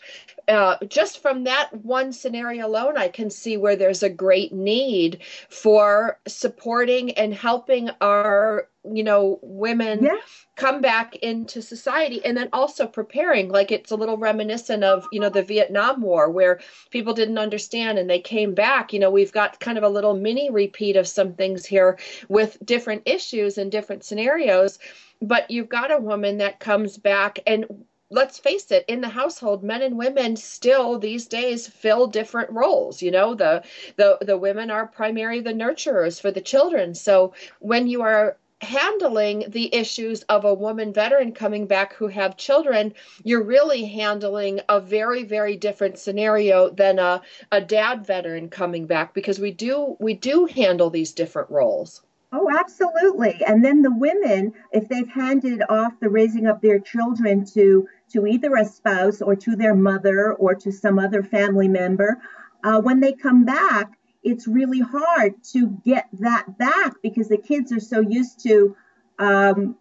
Uh, 0.51 0.77
just 0.89 1.23
from 1.23 1.45
that 1.45 1.73
one 1.85 2.13
scenario 2.13 2.67
alone, 2.67 2.97
I 2.97 3.07
can 3.07 3.31
see 3.31 3.57
where 3.57 3.77
there's 3.77 4.03
a 4.03 4.11
great 4.11 4.53
need 4.53 5.23
for 5.49 6.19
supporting 6.27 7.13
and 7.13 7.33
helping 7.33 7.91
our, 8.01 8.67
you 8.83 9.05
know, 9.05 9.39
women 9.43 10.03
yeah. 10.03 10.17
come 10.57 10.81
back 10.81 11.15
into 11.17 11.63
society 11.63 12.21
and 12.25 12.37
then 12.37 12.49
also 12.53 12.89
preparing. 12.89 13.49
Like 13.49 13.71
it's 13.71 13.93
a 13.93 13.97
little 13.97 14.17
reminiscent 14.17 14.83
of, 14.83 15.07
you 15.13 15.21
know, 15.21 15.29
the 15.29 15.45
Vietnam 15.45 16.03
War 16.03 16.29
where 16.29 16.59
people 16.91 17.15
didn't 17.15 17.39
understand 17.39 18.01
and 18.01 18.11
they 18.11 18.21
came 18.21 18.53
back. 18.53 18.93
You 18.93 18.99
know, 18.99 19.11
we've 19.11 19.33
got 19.33 19.61
kind 19.61 19.79
of 19.79 19.85
a 19.85 19.89
little 19.89 20.17
mini 20.17 20.51
repeat 20.51 20.97
of 20.97 21.07
some 21.07 21.35
things 21.35 21.65
here 21.65 21.97
with 22.29 22.59
different 22.65 23.03
issues 23.07 23.57
and 23.57 23.71
different 23.71 24.03
scenarios 24.03 24.81
but 25.23 25.51
you've 25.51 25.69
got 25.69 25.93
a 25.93 25.99
woman 25.99 26.39
that 26.39 26.61
comes 26.61 26.97
back 26.97 27.41
and 27.47 27.67
let's 28.11 28.39
face 28.39 28.71
it 28.71 28.85
in 28.89 29.01
the 29.01 29.09
household 29.09 29.63
men 29.63 29.83
and 29.83 29.97
women 29.97 30.37
still 30.37 30.99
these 30.99 31.27
days 31.27 31.67
fill 31.69 32.07
different 32.07 32.51
roles 32.51 33.03
you 33.03 33.11
know 33.11 33.35
the 33.35 33.63
the 33.97 34.19
the 34.23 34.37
women 34.37 34.71
are 34.71 34.87
primarily 34.87 35.41
the 35.41 35.53
nurturers 35.53 36.21
for 36.21 36.31
the 36.31 36.41
children. 36.41 36.95
So 36.95 37.33
when 37.61 37.87
you 37.87 38.03
are 38.03 38.37
handling 38.63 39.45
the 39.49 39.75
issues 39.75 40.23
of 40.25 40.45
a 40.45 40.53
woman 40.53 40.93
veteran 40.93 41.33
coming 41.33 41.67
back 41.67 41.95
who 41.95 42.09
have 42.09 42.37
children 42.37 42.93
you're 43.25 43.43
really 43.43 43.87
handling 43.87 44.61
a 44.69 44.79
very 44.81 45.23
very 45.25 45.57
different 45.57 45.99
scenario 45.99 46.69
than 46.69 46.99
a, 46.99 47.23
a 47.53 47.61
dad 47.63 48.05
veteran 48.07 48.51
coming 48.51 48.87
back 48.87 49.15
because 49.15 49.39
we 49.39 49.51
do 49.51 49.97
we 49.99 50.13
do 50.13 50.45
handle 50.45 50.91
these 50.91 51.13
different 51.13 51.49
roles 51.51 52.03
Oh, 52.33 52.49
absolutely. 52.49 53.43
And 53.45 53.65
then 53.65 53.83
the 53.83 53.93
women, 53.93 54.53
if 54.73 54.89
they've 54.89 55.09
handed 55.09 55.63
off 55.69 55.99
the 55.99 56.09
raising 56.09 56.47
of 56.47 56.61
their 56.61 56.79
children 56.79 57.45
to 57.55 57.89
to 58.13 58.27
either 58.27 58.55
a 58.55 58.65
spouse 58.65 59.21
or 59.21 59.35
to 59.37 59.57
their 59.57 59.75
mother 59.75 60.33
or 60.35 60.55
to 60.55 60.71
some 60.73 60.99
other 60.99 61.23
family 61.23 61.69
member, 61.69 62.21
uh, 62.65 62.81
when 62.81 63.01
they 63.01 63.13
come 63.13 63.45
back, 63.45 63.99
it's 64.23 64.47
really 64.47 64.81
hard 64.81 65.43
to 65.53 65.69
get 65.85 66.09
that 66.21 66.57
back 66.59 66.95
because 67.03 67.29
the 67.29 67.39
kids 67.39 67.73
are 67.73 67.81
so 67.81 68.01
used 68.01 68.41
to 68.45 68.77
um, 69.19 69.77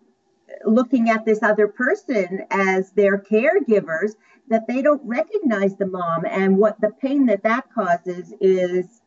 looking 0.66 1.10
at 1.10 1.26
this 1.26 1.44
other 1.44 1.68
person 1.68 2.46
as 2.50 2.92
their 2.92 3.20
caregivers 3.20 4.16
that 4.48 4.68
they 4.68 4.82
don't 4.82 5.02
recognize 5.06 5.76
the 5.76 5.86
mom. 5.86 6.26
And 6.26 6.58
what 6.58 6.82
the 6.82 6.92
pain 6.92 7.28
that 7.28 7.44
that 7.44 7.72
causes 7.74 8.34
is 8.42 9.02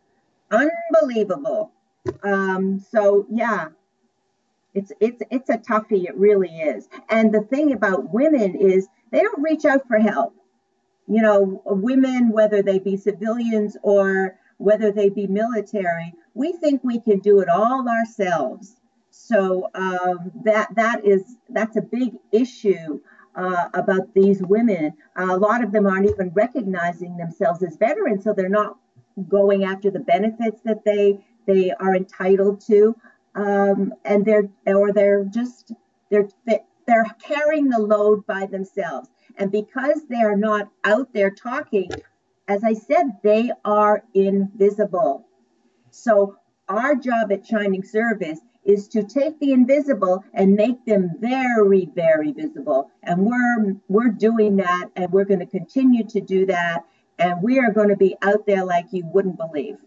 unbelievable. 0.50 1.72
Um, 2.22 2.80
so, 2.90 3.26
yeah, 3.30 3.68
it's 4.74 4.92
it's 5.00 5.22
it's 5.30 5.50
a 5.50 5.58
toughie. 5.58 6.04
It 6.08 6.16
really 6.16 6.48
is. 6.48 6.88
And 7.10 7.32
the 7.32 7.42
thing 7.42 7.72
about 7.72 8.12
women 8.12 8.54
is 8.56 8.88
they 9.10 9.20
don't 9.20 9.42
reach 9.42 9.64
out 9.64 9.86
for 9.86 9.98
help. 9.98 10.34
You 11.06 11.20
know, 11.20 11.62
women, 11.66 12.30
whether 12.30 12.62
they 12.62 12.78
be 12.78 12.96
civilians 12.96 13.76
or 13.82 14.38
whether 14.56 14.92
they 14.92 15.10
be 15.10 15.26
military, 15.26 16.14
we 16.34 16.52
think 16.52 16.82
we 16.82 17.00
can 17.00 17.18
do 17.18 17.40
it 17.40 17.48
all 17.48 17.88
ourselves. 17.88 18.76
So 19.10 19.68
um, 19.74 20.32
that 20.44 20.74
that 20.76 21.04
is 21.04 21.36
that's 21.50 21.76
a 21.76 21.82
big 21.82 22.14
issue 22.30 23.00
uh, 23.34 23.68
about 23.74 24.14
these 24.14 24.42
women. 24.42 24.94
Uh, 25.18 25.34
a 25.34 25.36
lot 25.36 25.62
of 25.62 25.72
them 25.72 25.86
aren't 25.86 26.08
even 26.08 26.30
recognizing 26.30 27.16
themselves 27.16 27.62
as 27.62 27.76
veterans, 27.76 28.24
so 28.24 28.32
they're 28.32 28.48
not 28.48 28.78
going 29.28 29.64
after 29.64 29.90
the 29.90 30.00
benefits 30.00 30.62
that 30.64 30.84
they 30.84 31.22
they 31.46 31.72
are 31.72 31.94
entitled 31.94 32.60
to, 32.66 32.96
um, 33.34 33.92
and 34.04 34.24
they're 34.24 34.48
or 34.66 34.92
they're 34.92 35.24
just 35.24 35.72
they're 36.10 36.28
they're 36.86 37.06
carrying 37.22 37.68
the 37.68 37.78
load 37.78 38.26
by 38.26 38.46
themselves. 38.46 39.08
And 39.36 39.50
because 39.50 40.02
they 40.08 40.22
are 40.22 40.36
not 40.36 40.68
out 40.84 41.12
there 41.12 41.30
talking, 41.30 41.90
as 42.48 42.64
I 42.64 42.74
said, 42.74 43.18
they 43.22 43.50
are 43.64 44.04
invisible. 44.14 45.26
So 45.90 46.36
our 46.68 46.94
job 46.94 47.32
at 47.32 47.46
Shining 47.46 47.82
Service 47.82 48.40
is 48.64 48.88
to 48.88 49.02
take 49.02 49.38
the 49.40 49.52
invisible 49.52 50.24
and 50.34 50.54
make 50.54 50.84
them 50.84 51.10
very, 51.18 51.88
very 51.94 52.32
visible. 52.32 52.90
And 53.02 53.26
we're 53.26 53.76
we're 53.88 54.10
doing 54.10 54.56
that 54.56 54.90
and 54.96 55.10
we're 55.10 55.24
going 55.24 55.40
to 55.40 55.46
continue 55.46 56.04
to 56.08 56.20
do 56.20 56.46
that. 56.46 56.84
And 57.18 57.42
we 57.42 57.58
are 57.58 57.72
going 57.72 57.88
to 57.88 57.96
be 57.96 58.16
out 58.22 58.46
there 58.46 58.64
like 58.64 58.86
you 58.92 59.04
wouldn't 59.06 59.36
believe 59.36 59.78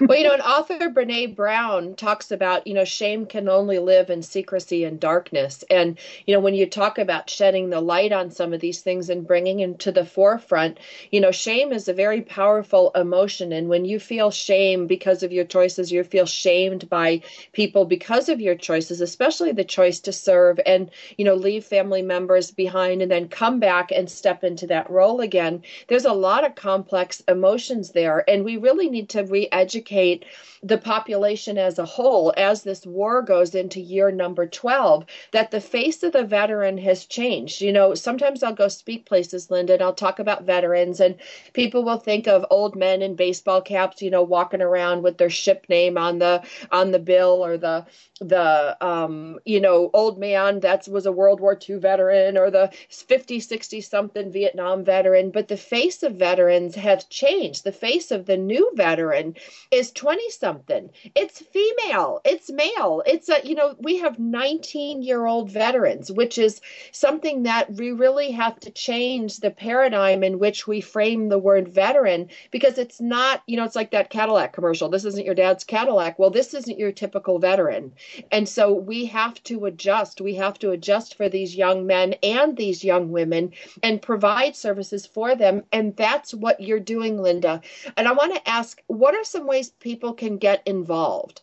well, 0.00 0.18
you 0.18 0.24
know, 0.24 0.34
an 0.34 0.42
author 0.42 0.90
Brene 0.90 1.34
Brown 1.34 1.94
talks 1.94 2.30
about, 2.30 2.66
you 2.66 2.74
know, 2.74 2.84
shame 2.84 3.24
can 3.24 3.48
only 3.48 3.78
live 3.78 4.10
in 4.10 4.22
secrecy 4.22 4.84
and 4.84 5.00
darkness. 5.00 5.64
And, 5.70 5.98
you 6.26 6.34
know, 6.34 6.40
when 6.40 6.54
you 6.54 6.66
talk 6.66 6.98
about 6.98 7.30
shedding 7.30 7.70
the 7.70 7.80
light 7.80 8.12
on 8.12 8.30
some 8.30 8.52
of 8.52 8.60
these 8.60 8.82
things 8.82 9.08
and 9.08 9.26
bringing 9.26 9.56
them 9.56 9.76
to 9.78 9.92
the 9.92 10.04
forefront, 10.04 10.78
you 11.10 11.20
know, 11.20 11.30
shame 11.30 11.72
is 11.72 11.88
a 11.88 11.94
very 11.94 12.20
powerful 12.20 12.90
emotion. 12.94 13.52
And 13.52 13.68
when 13.68 13.86
you 13.86 13.98
feel 13.98 14.30
shame 14.30 14.86
because 14.86 15.22
of 15.22 15.32
your 15.32 15.44
choices, 15.44 15.90
you 15.90 16.04
feel 16.04 16.26
shamed 16.26 16.90
by 16.90 17.22
people 17.52 17.86
because 17.86 18.28
of 18.28 18.40
your 18.40 18.54
choices, 18.54 19.00
especially 19.00 19.52
the 19.52 19.64
choice 19.64 20.00
to 20.00 20.12
serve 20.12 20.60
and, 20.66 20.90
you 21.16 21.24
know, 21.24 21.34
leave 21.34 21.64
family 21.64 22.02
members 22.02 22.50
behind 22.50 23.00
and 23.00 23.10
then 23.10 23.28
come 23.28 23.60
back 23.60 23.92
and 23.92 24.10
step 24.10 24.44
into 24.44 24.66
that 24.66 24.90
role 24.90 25.20
again. 25.20 25.62
There's 25.88 26.04
a 26.04 26.12
lot 26.12 26.44
of 26.44 26.54
complex 26.54 27.22
emotions 27.28 27.92
there. 27.92 28.28
And 28.28 28.44
we 28.44 28.58
really 28.58 28.90
need 28.90 29.08
to 29.10 29.24
re 29.24 29.48
educate 29.50 29.85
educate 29.86 30.24
the 30.62 30.78
population 30.78 31.58
as 31.58 31.78
a 31.78 31.84
whole 31.84 32.32
as 32.36 32.62
this 32.62 32.84
war 32.86 33.22
goes 33.22 33.54
into 33.54 33.80
year 33.80 34.10
number 34.10 34.46
12 34.46 35.04
that 35.32 35.50
the 35.50 35.60
face 35.60 36.02
of 36.02 36.12
the 36.12 36.24
veteran 36.24 36.78
has 36.78 37.04
changed. 37.04 37.60
You 37.60 37.72
know, 37.72 37.94
sometimes 37.94 38.42
I'll 38.42 38.54
go 38.54 38.68
speak 38.68 39.06
places, 39.06 39.50
Linda, 39.50 39.74
and 39.74 39.82
I'll 39.82 39.92
talk 39.92 40.18
about 40.18 40.44
veterans, 40.44 40.98
and 40.98 41.16
people 41.52 41.84
will 41.84 41.98
think 41.98 42.26
of 42.26 42.44
old 42.50 42.74
men 42.74 43.02
in 43.02 43.14
baseball 43.14 43.60
caps, 43.60 44.02
you 44.02 44.10
know, 44.10 44.22
walking 44.22 44.62
around 44.62 45.02
with 45.02 45.18
their 45.18 45.30
ship 45.30 45.66
name 45.68 45.98
on 45.98 46.18
the 46.18 46.42
on 46.72 46.90
the 46.90 46.98
bill 46.98 47.44
or 47.44 47.56
the 47.58 47.86
the 48.20 48.76
um, 48.84 49.38
you 49.44 49.60
know 49.60 49.90
old 49.92 50.18
man 50.18 50.60
that 50.60 50.88
was 50.88 51.04
a 51.04 51.12
world 51.12 51.38
war 51.38 51.58
ii 51.68 51.76
veteran 51.76 52.38
or 52.38 52.50
the 52.50 52.70
50 52.88 53.40
60 53.40 53.80
something 53.82 54.32
vietnam 54.32 54.84
veteran 54.84 55.30
but 55.30 55.48
the 55.48 55.56
face 55.56 56.02
of 56.02 56.14
veterans 56.14 56.74
have 56.74 57.08
changed 57.10 57.62
the 57.62 57.72
face 57.72 58.10
of 58.10 58.24
the 58.24 58.36
new 58.36 58.70
veteran 58.74 59.34
is 59.76 59.92
20 59.92 60.30
something 60.30 60.90
it's 61.14 61.40
female 61.40 62.20
it's 62.24 62.50
male 62.50 63.02
it's 63.06 63.28
a 63.28 63.40
you 63.46 63.54
know 63.54 63.74
we 63.78 63.98
have 63.98 64.18
19 64.18 65.02
year 65.02 65.26
old 65.26 65.50
veterans 65.50 66.10
which 66.10 66.38
is 66.38 66.60
something 66.92 67.44
that 67.44 67.72
we 67.72 67.92
really 67.92 68.30
have 68.30 68.58
to 68.60 68.70
change 68.70 69.38
the 69.38 69.50
paradigm 69.50 70.22
in 70.22 70.38
which 70.38 70.66
we 70.66 70.80
frame 70.80 71.28
the 71.28 71.38
word 71.38 71.68
veteran 71.68 72.28
because 72.50 72.78
it's 72.78 73.00
not 73.00 73.42
you 73.46 73.56
know 73.56 73.64
it's 73.64 73.76
like 73.76 73.90
that 73.90 74.10
cadillac 74.10 74.52
commercial 74.52 74.88
this 74.88 75.04
isn't 75.04 75.26
your 75.26 75.34
dad's 75.34 75.64
cadillac 75.64 76.18
well 76.18 76.30
this 76.30 76.54
isn't 76.54 76.78
your 76.78 76.92
typical 76.92 77.38
veteran 77.38 77.92
and 78.32 78.48
so 78.48 78.72
we 78.72 79.06
have 79.06 79.42
to 79.44 79.66
adjust. 79.66 80.20
We 80.20 80.34
have 80.34 80.58
to 80.60 80.70
adjust 80.70 81.16
for 81.16 81.28
these 81.28 81.56
young 81.56 81.86
men 81.86 82.14
and 82.22 82.56
these 82.56 82.84
young 82.84 83.10
women 83.10 83.52
and 83.82 84.02
provide 84.02 84.56
services 84.56 85.06
for 85.06 85.34
them. 85.34 85.64
And 85.72 85.96
that's 85.96 86.34
what 86.34 86.60
you're 86.60 86.80
doing, 86.80 87.20
Linda. 87.20 87.60
And 87.96 88.08
I 88.08 88.12
want 88.12 88.34
to 88.34 88.48
ask 88.48 88.82
what 88.86 89.14
are 89.14 89.24
some 89.24 89.46
ways 89.66 89.72
people 89.80 90.14
can 90.14 90.38
get 90.38 90.62
involved? 90.66 91.42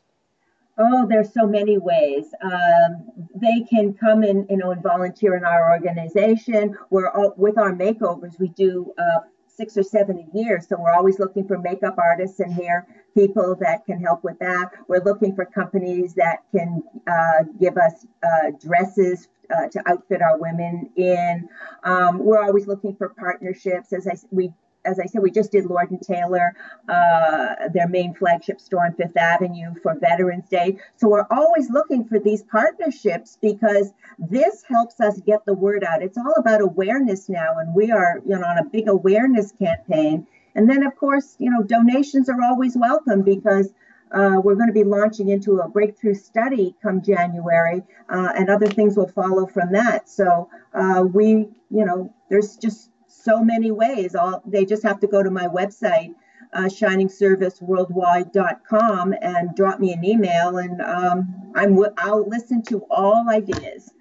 Oh, 0.77 1.05
there's 1.07 1.31
so 1.33 1.45
many 1.45 1.77
ways. 1.77 2.25
Um, 2.41 3.05
they 3.35 3.61
can 3.69 3.93
come 3.93 4.23
in, 4.23 4.47
you 4.49 4.57
know, 4.57 4.71
and 4.71 4.81
volunteer 4.81 5.35
in 5.35 5.45
our 5.45 5.71
organization. 5.71 6.75
We're 6.89 7.09
all, 7.09 7.33
with 7.37 7.59
our 7.59 7.73
makeovers. 7.73 8.39
We 8.39 8.47
do 8.49 8.91
uh, 8.97 9.19
six 9.47 9.77
or 9.77 9.83
seven 9.83 10.17
a 10.17 10.37
year. 10.37 10.59
So 10.67 10.77
we're 10.79 10.93
always 10.93 11.19
looking 11.19 11.47
for 11.47 11.59
makeup 11.59 11.95
artists 11.99 12.39
and 12.39 12.51
hair 12.51 12.87
people 13.13 13.55
that 13.61 13.85
can 13.85 13.99
help 13.99 14.23
with 14.23 14.39
that. 14.39 14.71
We're 14.87 15.03
looking 15.03 15.35
for 15.35 15.45
companies 15.45 16.15
that 16.15 16.37
can 16.51 16.81
uh, 17.05 17.43
give 17.59 17.77
us 17.77 18.07
uh, 18.23 18.51
dresses 18.59 19.27
uh, 19.55 19.67
to 19.67 19.83
outfit 19.87 20.23
our 20.23 20.39
women 20.39 20.89
in. 20.95 21.47
Um, 21.83 22.17
we're 22.17 22.43
always 22.43 22.65
looking 22.65 22.95
for 22.95 23.09
partnerships. 23.09 23.93
As 23.93 24.07
I 24.07 24.15
we 24.31 24.51
as 24.85 24.99
I 24.99 25.05
said, 25.05 25.21
we 25.21 25.31
just 25.31 25.51
did 25.51 25.65
Lord 25.65 25.91
and 25.91 26.01
Taylor, 26.01 26.55
uh, 26.89 27.69
their 27.73 27.87
main 27.87 28.13
flagship 28.13 28.59
store 28.59 28.85
on 28.85 28.93
Fifth 28.93 29.17
Avenue 29.17 29.73
for 29.81 29.95
Veterans 29.99 30.47
Day. 30.49 30.77
So 30.97 31.07
we're 31.07 31.27
always 31.31 31.69
looking 31.69 32.05
for 32.05 32.19
these 32.19 32.43
partnerships 32.43 33.37
because 33.41 33.93
this 34.17 34.63
helps 34.67 34.99
us 34.99 35.19
get 35.21 35.45
the 35.45 35.53
word 35.53 35.83
out. 35.83 36.03
It's 36.03 36.17
all 36.17 36.33
about 36.37 36.61
awareness 36.61 37.29
now, 37.29 37.57
and 37.57 37.73
we 37.73 37.91
are, 37.91 38.21
you 38.27 38.37
know, 38.37 38.45
on 38.45 38.57
a 38.57 38.65
big 38.65 38.87
awareness 38.87 39.51
campaign. 39.51 40.27
And 40.55 40.69
then, 40.69 40.85
of 40.85 40.95
course, 40.95 41.35
you 41.39 41.49
know, 41.49 41.63
donations 41.63 42.29
are 42.29 42.41
always 42.43 42.77
welcome 42.77 43.23
because 43.23 43.73
uh, 44.13 44.39
we're 44.43 44.55
going 44.55 44.67
to 44.67 44.73
be 44.73 44.83
launching 44.83 45.29
into 45.29 45.59
a 45.59 45.67
breakthrough 45.67 46.13
study 46.13 46.75
come 46.83 47.01
January, 47.01 47.81
uh, 48.09 48.33
and 48.35 48.49
other 48.49 48.67
things 48.67 48.95
will 48.95 49.07
follow 49.07 49.47
from 49.47 49.71
that. 49.71 50.07
So 50.07 50.49
uh, 50.73 51.03
we, 51.11 51.47
you 51.71 51.85
know, 51.85 52.13
there's 52.29 52.55
just 52.57 52.89
so 53.23 53.43
many 53.43 53.71
ways. 53.71 54.13
All 54.15 54.41
they 54.45 54.65
just 54.65 54.83
have 54.83 54.99
to 54.99 55.07
go 55.07 55.23
to 55.23 55.31
my 55.31 55.47
website, 55.47 56.13
uh, 56.53 56.63
shiningserviceworldwide.com, 56.63 59.15
and 59.21 59.55
drop 59.55 59.79
me 59.79 59.93
an 59.93 60.03
email, 60.03 60.57
and 60.57 60.81
um, 60.81 61.53
I'm 61.55 61.79
I'll 61.97 62.27
listen 62.27 62.61
to 62.63 62.79
all 62.89 63.29
ideas. 63.29 63.93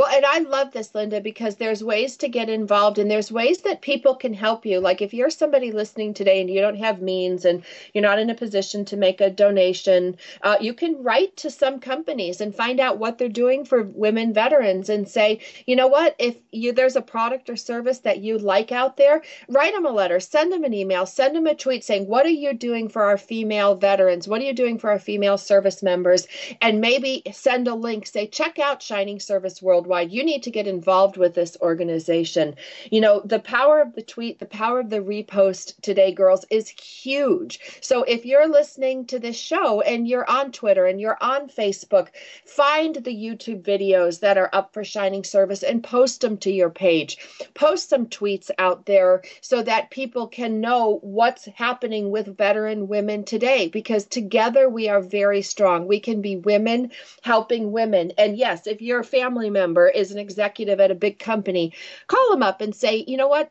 Well, 0.00 0.08
and 0.08 0.24
I 0.24 0.38
love 0.38 0.72
this, 0.72 0.94
Linda, 0.94 1.20
because 1.20 1.56
there's 1.56 1.84
ways 1.84 2.16
to 2.16 2.28
get 2.28 2.48
involved 2.48 2.96
and 2.96 3.10
there's 3.10 3.30
ways 3.30 3.58
that 3.64 3.82
people 3.82 4.14
can 4.14 4.32
help 4.32 4.64
you. 4.64 4.80
Like 4.80 5.02
if 5.02 5.12
you're 5.12 5.28
somebody 5.28 5.72
listening 5.72 6.14
today 6.14 6.40
and 6.40 6.48
you 6.48 6.62
don't 6.62 6.78
have 6.78 7.02
means 7.02 7.44
and 7.44 7.62
you're 7.92 8.00
not 8.00 8.18
in 8.18 8.30
a 8.30 8.34
position 8.34 8.86
to 8.86 8.96
make 8.96 9.20
a 9.20 9.28
donation, 9.28 10.16
uh, 10.40 10.56
you 10.58 10.72
can 10.72 11.02
write 11.02 11.36
to 11.36 11.50
some 11.50 11.80
companies 11.80 12.40
and 12.40 12.54
find 12.54 12.80
out 12.80 12.96
what 12.96 13.18
they're 13.18 13.28
doing 13.28 13.62
for 13.62 13.82
women 13.82 14.32
veterans 14.32 14.88
and 14.88 15.06
say, 15.06 15.40
you 15.66 15.76
know 15.76 15.88
what, 15.88 16.16
if 16.18 16.38
you 16.50 16.72
there's 16.72 16.96
a 16.96 17.02
product 17.02 17.50
or 17.50 17.56
service 17.56 17.98
that 17.98 18.20
you 18.20 18.38
like 18.38 18.72
out 18.72 18.96
there, 18.96 19.20
write 19.50 19.74
them 19.74 19.84
a 19.84 19.90
letter, 19.90 20.18
send 20.18 20.50
them 20.50 20.64
an 20.64 20.72
email, 20.72 21.04
send 21.04 21.36
them 21.36 21.46
a 21.46 21.54
tweet 21.54 21.84
saying, 21.84 22.06
what 22.06 22.24
are 22.24 22.30
you 22.30 22.54
doing 22.54 22.88
for 22.88 23.02
our 23.02 23.18
female 23.18 23.74
veterans? 23.74 24.26
What 24.26 24.40
are 24.40 24.46
you 24.46 24.54
doing 24.54 24.78
for 24.78 24.88
our 24.88 24.98
female 24.98 25.36
service 25.36 25.82
members? 25.82 26.26
And 26.62 26.80
maybe 26.80 27.22
send 27.32 27.68
a 27.68 27.74
link, 27.74 28.06
say, 28.06 28.26
check 28.26 28.58
out 28.58 28.80
Shining 28.80 29.20
Service 29.20 29.60
World 29.60 29.88
worldwide. 29.90 30.12
You 30.12 30.24
need 30.24 30.42
to 30.44 30.50
get 30.50 30.66
involved 30.66 31.16
with 31.16 31.34
this 31.34 31.56
organization. 31.60 32.54
You 32.90 33.00
know, 33.00 33.20
the 33.24 33.40
power 33.40 33.80
of 33.80 33.94
the 33.94 34.02
tweet, 34.02 34.38
the 34.38 34.46
power 34.46 34.80
of 34.80 34.90
the 34.90 35.00
repost 35.00 35.80
today, 35.82 36.12
girls, 36.12 36.44
is 36.50 36.68
huge. 36.68 37.58
So 37.80 38.04
if 38.04 38.24
you're 38.24 38.48
listening 38.48 39.06
to 39.06 39.18
this 39.18 39.36
show 39.36 39.80
and 39.80 40.06
you're 40.06 40.28
on 40.30 40.52
Twitter 40.52 40.86
and 40.86 41.00
you're 41.00 41.18
on 41.20 41.48
Facebook, 41.48 42.08
find 42.46 42.94
the 42.96 43.14
YouTube 43.14 43.62
videos 43.62 44.20
that 44.20 44.38
are 44.38 44.50
up 44.52 44.72
for 44.72 44.84
Shining 44.84 45.24
Service 45.24 45.62
and 45.62 45.82
post 45.82 46.20
them 46.20 46.36
to 46.38 46.52
your 46.52 46.70
page. 46.70 47.18
Post 47.54 47.88
some 47.88 48.06
tweets 48.06 48.50
out 48.58 48.86
there 48.86 49.22
so 49.40 49.62
that 49.62 49.90
people 49.90 50.28
can 50.28 50.60
know 50.60 51.00
what's 51.02 51.46
happening 51.56 52.10
with 52.10 52.36
veteran 52.36 52.86
women 52.86 53.24
today 53.24 53.68
because 53.68 54.04
together 54.04 54.68
we 54.68 54.88
are 54.88 55.02
very 55.02 55.42
strong. 55.42 55.88
We 55.88 55.98
can 55.98 56.20
be 56.22 56.36
women 56.36 56.92
helping 57.22 57.72
women. 57.72 58.12
And 58.16 58.36
yes, 58.36 58.66
if 58.66 58.80
you're 58.80 59.00
a 59.00 59.04
family 59.04 59.50
member, 59.50 59.79
member 59.80 59.98
is 59.98 60.12
an 60.12 60.18
executive 60.18 60.80
at 60.80 60.90
a 60.90 60.94
big 60.94 61.18
company, 61.18 61.72
call 62.06 62.30
them 62.30 62.42
up 62.42 62.60
and 62.60 62.74
say, 62.74 63.04
you 63.06 63.16
know 63.16 63.28
what, 63.28 63.50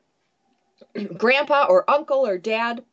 grandpa 1.18 1.66
or 1.70 1.90
uncle 1.90 2.26
or 2.26 2.38
dad, 2.38 2.84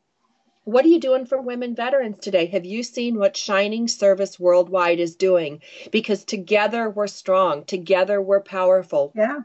what 0.64 0.84
are 0.84 0.88
you 0.88 0.98
doing 0.98 1.26
for 1.26 1.40
women 1.40 1.74
veterans 1.76 2.16
today? 2.20 2.46
Have 2.46 2.64
you 2.64 2.82
seen 2.82 3.18
what 3.18 3.36
Shining 3.36 3.86
Service 3.86 4.40
Worldwide 4.40 4.98
is 4.98 5.14
doing? 5.14 5.60
Because 5.92 6.24
together 6.24 6.90
we're 6.90 7.06
strong, 7.06 7.64
together 7.64 8.20
we're 8.20 8.40
powerful. 8.40 9.12
Yeah. 9.14 9.40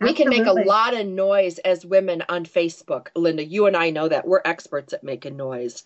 We 0.00 0.14
can 0.14 0.30
make 0.30 0.46
a 0.46 0.52
lot 0.52 0.94
of 0.94 1.06
noise 1.06 1.58
as 1.58 1.84
women 1.84 2.22
on 2.28 2.46
Facebook. 2.46 3.08
Linda, 3.16 3.44
you 3.44 3.66
and 3.66 3.76
I 3.76 3.90
know 3.90 4.08
that. 4.08 4.26
We're 4.26 4.40
experts 4.44 4.92
at 4.92 5.02
making 5.02 5.36
noise. 5.36 5.84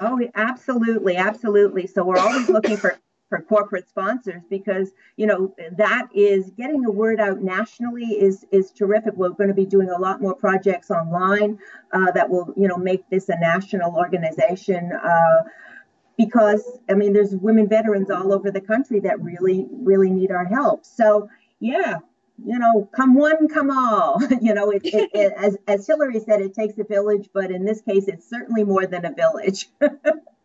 Oh, 0.00 0.20
absolutely, 0.34 1.16
absolutely. 1.16 1.86
So 1.86 2.04
we're 2.04 2.18
always 2.18 2.48
looking 2.48 2.76
for 2.76 2.98
for 3.28 3.40
corporate 3.42 3.88
sponsors 3.88 4.42
because 4.48 4.92
you 5.16 5.26
know 5.26 5.54
that 5.76 6.08
is 6.14 6.50
getting 6.56 6.82
the 6.82 6.90
word 6.90 7.20
out 7.20 7.42
nationally 7.42 8.06
is 8.06 8.44
is 8.50 8.70
terrific. 8.70 9.14
We're 9.14 9.30
going 9.30 9.48
to 9.48 9.54
be 9.54 9.66
doing 9.66 9.90
a 9.90 9.98
lot 9.98 10.20
more 10.20 10.34
projects 10.34 10.90
online 10.90 11.58
uh, 11.92 12.10
that 12.12 12.28
will 12.28 12.52
you 12.56 12.68
know 12.68 12.76
make 12.76 13.08
this 13.10 13.28
a 13.28 13.38
national 13.38 13.94
organization 13.94 14.92
uh, 14.92 15.42
because 16.16 16.78
i 16.90 16.94
mean 16.94 17.12
there's 17.12 17.36
women 17.36 17.68
veterans 17.68 18.10
all 18.10 18.32
over 18.32 18.50
the 18.50 18.60
country 18.60 19.00
that 19.00 19.20
really 19.20 19.66
really 19.70 20.10
need 20.10 20.30
our 20.30 20.44
help. 20.44 20.84
So 20.84 21.28
yeah 21.60 21.98
you 22.44 22.58
know 22.58 22.88
come 22.94 23.14
one 23.14 23.48
come 23.48 23.70
all 23.70 24.22
you 24.40 24.54
know 24.54 24.70
it, 24.70 24.82
it, 24.84 25.10
it, 25.12 25.32
as, 25.36 25.56
as 25.66 25.86
hillary 25.86 26.20
said 26.20 26.40
it 26.40 26.54
takes 26.54 26.78
a 26.78 26.84
village 26.84 27.28
but 27.32 27.50
in 27.50 27.64
this 27.64 27.80
case 27.80 28.06
it's 28.06 28.28
certainly 28.28 28.62
more 28.62 28.86
than 28.86 29.04
a 29.04 29.12
village 29.12 29.68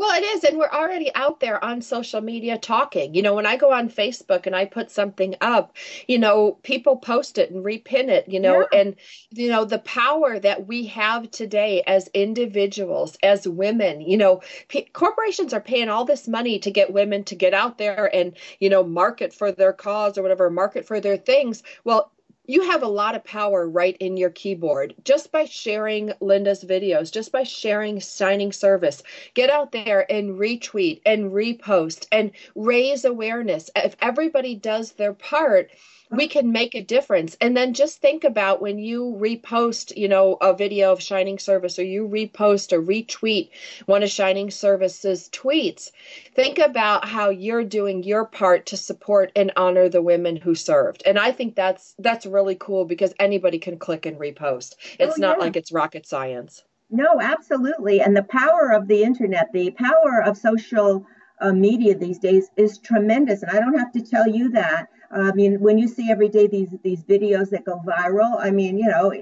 Well, 0.00 0.18
it 0.18 0.24
is. 0.24 0.44
And 0.44 0.56
we're 0.56 0.70
already 0.70 1.14
out 1.14 1.40
there 1.40 1.62
on 1.62 1.82
social 1.82 2.22
media 2.22 2.56
talking. 2.56 3.14
You 3.14 3.20
know, 3.20 3.34
when 3.34 3.44
I 3.44 3.58
go 3.58 3.70
on 3.70 3.90
Facebook 3.90 4.46
and 4.46 4.56
I 4.56 4.64
put 4.64 4.90
something 4.90 5.34
up, 5.42 5.76
you 6.08 6.18
know, 6.18 6.52
people 6.62 6.96
post 6.96 7.36
it 7.36 7.50
and 7.50 7.62
repin 7.62 8.08
it, 8.08 8.26
you 8.26 8.40
know, 8.40 8.66
yeah. 8.72 8.80
and, 8.80 8.96
you 9.30 9.50
know, 9.50 9.66
the 9.66 9.80
power 9.80 10.38
that 10.38 10.66
we 10.66 10.86
have 10.86 11.30
today 11.30 11.82
as 11.86 12.08
individuals, 12.14 13.18
as 13.22 13.46
women, 13.46 14.00
you 14.00 14.16
know, 14.16 14.40
p- 14.68 14.88
corporations 14.94 15.52
are 15.52 15.60
paying 15.60 15.90
all 15.90 16.06
this 16.06 16.26
money 16.26 16.58
to 16.60 16.70
get 16.70 16.94
women 16.94 17.22
to 17.24 17.34
get 17.34 17.52
out 17.52 17.76
there 17.76 18.08
and, 18.16 18.38
you 18.58 18.70
know, 18.70 18.82
market 18.82 19.34
for 19.34 19.52
their 19.52 19.74
cause 19.74 20.16
or 20.16 20.22
whatever, 20.22 20.48
market 20.48 20.86
for 20.86 20.98
their 20.98 21.18
things. 21.18 21.62
Well, 21.84 22.10
you 22.50 22.62
have 22.62 22.82
a 22.82 22.88
lot 22.88 23.14
of 23.14 23.22
power 23.22 23.68
right 23.68 23.96
in 24.00 24.16
your 24.16 24.30
keyboard 24.30 24.92
just 25.04 25.30
by 25.30 25.44
sharing 25.44 26.12
Linda's 26.20 26.64
videos, 26.64 27.12
just 27.12 27.30
by 27.30 27.44
sharing 27.44 28.00
Shining 28.00 28.50
Service. 28.50 29.04
Get 29.34 29.50
out 29.50 29.70
there 29.70 30.10
and 30.10 30.36
retweet 30.36 31.00
and 31.06 31.30
repost 31.30 32.08
and 32.10 32.32
raise 32.56 33.04
awareness. 33.04 33.70
If 33.76 33.94
everybody 34.00 34.56
does 34.56 34.92
their 34.92 35.12
part, 35.12 35.70
we 36.10 36.26
can 36.26 36.50
make 36.50 36.74
a 36.74 36.82
difference. 36.82 37.36
And 37.40 37.56
then 37.56 37.72
just 37.72 38.00
think 38.00 38.24
about 38.24 38.60
when 38.60 38.78
you 38.78 39.16
repost, 39.18 39.96
you 39.96 40.08
know, 40.08 40.36
a 40.40 40.54
video 40.54 40.92
of 40.92 41.00
Shining 41.00 41.38
Service 41.38 41.78
or 41.78 41.84
you 41.84 42.08
repost 42.08 42.72
or 42.72 42.82
retweet 42.82 43.50
one 43.86 44.02
of 44.02 44.10
Shining 44.10 44.50
Service's 44.50 45.28
tweets, 45.30 45.92
think 46.34 46.58
about 46.58 47.06
how 47.06 47.30
you're 47.30 47.64
doing 47.64 48.02
your 48.02 48.24
part 48.24 48.66
to 48.66 48.76
support 48.76 49.30
and 49.36 49.52
honor 49.56 49.88
the 49.88 50.02
women 50.02 50.36
who 50.36 50.54
served. 50.54 51.02
And 51.06 51.18
I 51.18 51.30
think 51.30 51.54
that's 51.54 51.94
that's 51.98 52.26
really 52.26 52.56
cool 52.56 52.84
because 52.84 53.14
anybody 53.20 53.58
can 53.58 53.78
click 53.78 54.04
and 54.04 54.18
repost. 54.18 54.74
It's 54.98 55.14
oh, 55.14 55.16
yeah. 55.18 55.26
not 55.26 55.38
like 55.38 55.56
it's 55.56 55.72
rocket 55.72 56.06
science. 56.06 56.64
No, 56.90 57.20
absolutely. 57.20 58.00
And 58.00 58.16
the 58.16 58.24
power 58.24 58.72
of 58.72 58.88
the 58.88 59.04
internet, 59.04 59.52
the 59.52 59.70
power 59.70 60.22
of 60.24 60.36
social 60.36 61.06
uh, 61.40 61.52
media 61.52 61.94
these 61.94 62.18
days 62.18 62.50
is 62.56 62.78
tremendous. 62.78 63.42
And 63.42 63.50
I 63.50 63.60
don't 63.60 63.78
have 63.78 63.92
to 63.92 64.02
tell 64.02 64.28
you 64.28 64.50
that 64.50 64.88
I 65.10 65.32
mean, 65.32 65.60
when 65.60 65.76
you 65.76 65.88
see 65.88 66.10
every 66.10 66.28
day 66.28 66.46
these 66.46 66.70
these 66.82 67.02
videos 67.02 67.50
that 67.50 67.64
go 67.64 67.82
viral, 67.84 68.36
I 68.38 68.50
mean, 68.50 68.78
you 68.78 68.86
know, 68.86 69.12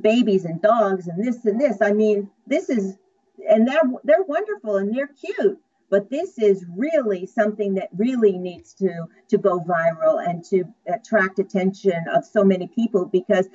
babies 0.00 0.44
and 0.44 0.62
dogs 0.62 1.08
and 1.08 1.24
this 1.24 1.44
and 1.44 1.60
this. 1.60 1.78
I 1.82 1.92
mean, 1.92 2.30
this 2.46 2.68
is 2.68 2.96
and 3.48 3.66
they're 3.66 3.82
they're 4.04 4.22
wonderful 4.22 4.76
and 4.76 4.96
they're 4.96 5.08
cute, 5.08 5.58
but 5.92 6.08
this 6.08 6.38
is 6.38 6.64
really 6.74 7.26
something 7.26 7.74
that 7.74 7.90
really 7.94 8.38
needs 8.38 8.72
to 8.72 9.04
to 9.28 9.36
go 9.36 9.60
viral 9.60 10.26
and 10.26 10.42
to 10.42 10.64
attract 10.88 11.38
attention 11.38 12.00
of 12.14 12.24
so 12.24 12.42
many 12.42 12.66
people 12.66 13.04
because 13.04 13.46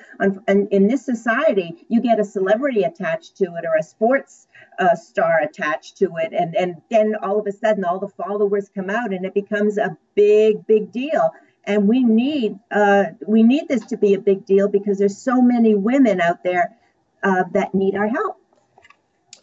in, 0.48 0.68
in 0.70 0.88
this 0.88 1.04
society 1.04 1.86
you 1.90 2.00
get 2.00 2.20
a 2.20 2.24
celebrity 2.24 2.84
attached 2.84 3.36
to 3.36 3.46
it 3.46 3.66
or 3.66 3.76
a 3.78 3.84
sports 3.84 4.48
uh, 4.78 4.96
star 4.96 5.42
attached 5.42 5.98
to 5.98 6.12
it 6.18 6.32
and 6.32 6.56
and 6.56 6.76
then 6.92 7.16
all 7.24 7.40
of 7.40 7.48
a 7.48 7.52
sudden 7.52 7.84
all 7.84 8.00
the 8.00 8.08
followers 8.24 8.70
come 8.74 8.92
out 8.92 9.12
and 9.12 9.26
it 9.26 9.34
becomes 9.34 9.80
a 9.80 9.98
big 10.14 10.66
big 10.68 10.92
deal 10.92 11.32
and 11.64 11.88
we 11.88 12.04
need 12.04 12.60
uh, 12.70 13.06
we 13.26 13.42
need 13.42 13.68
this 13.68 13.86
to 13.88 13.98
be 13.98 14.14
a 14.14 14.20
big 14.20 14.46
deal 14.46 14.68
because 14.68 15.00
there's 15.00 15.18
so 15.18 15.42
many 15.42 15.74
women 15.74 16.22
out 16.22 16.44
there 16.44 16.78
uh, 17.24 17.44
that 17.52 17.74
need 17.74 17.96
our 17.96 18.08
help. 18.08 18.38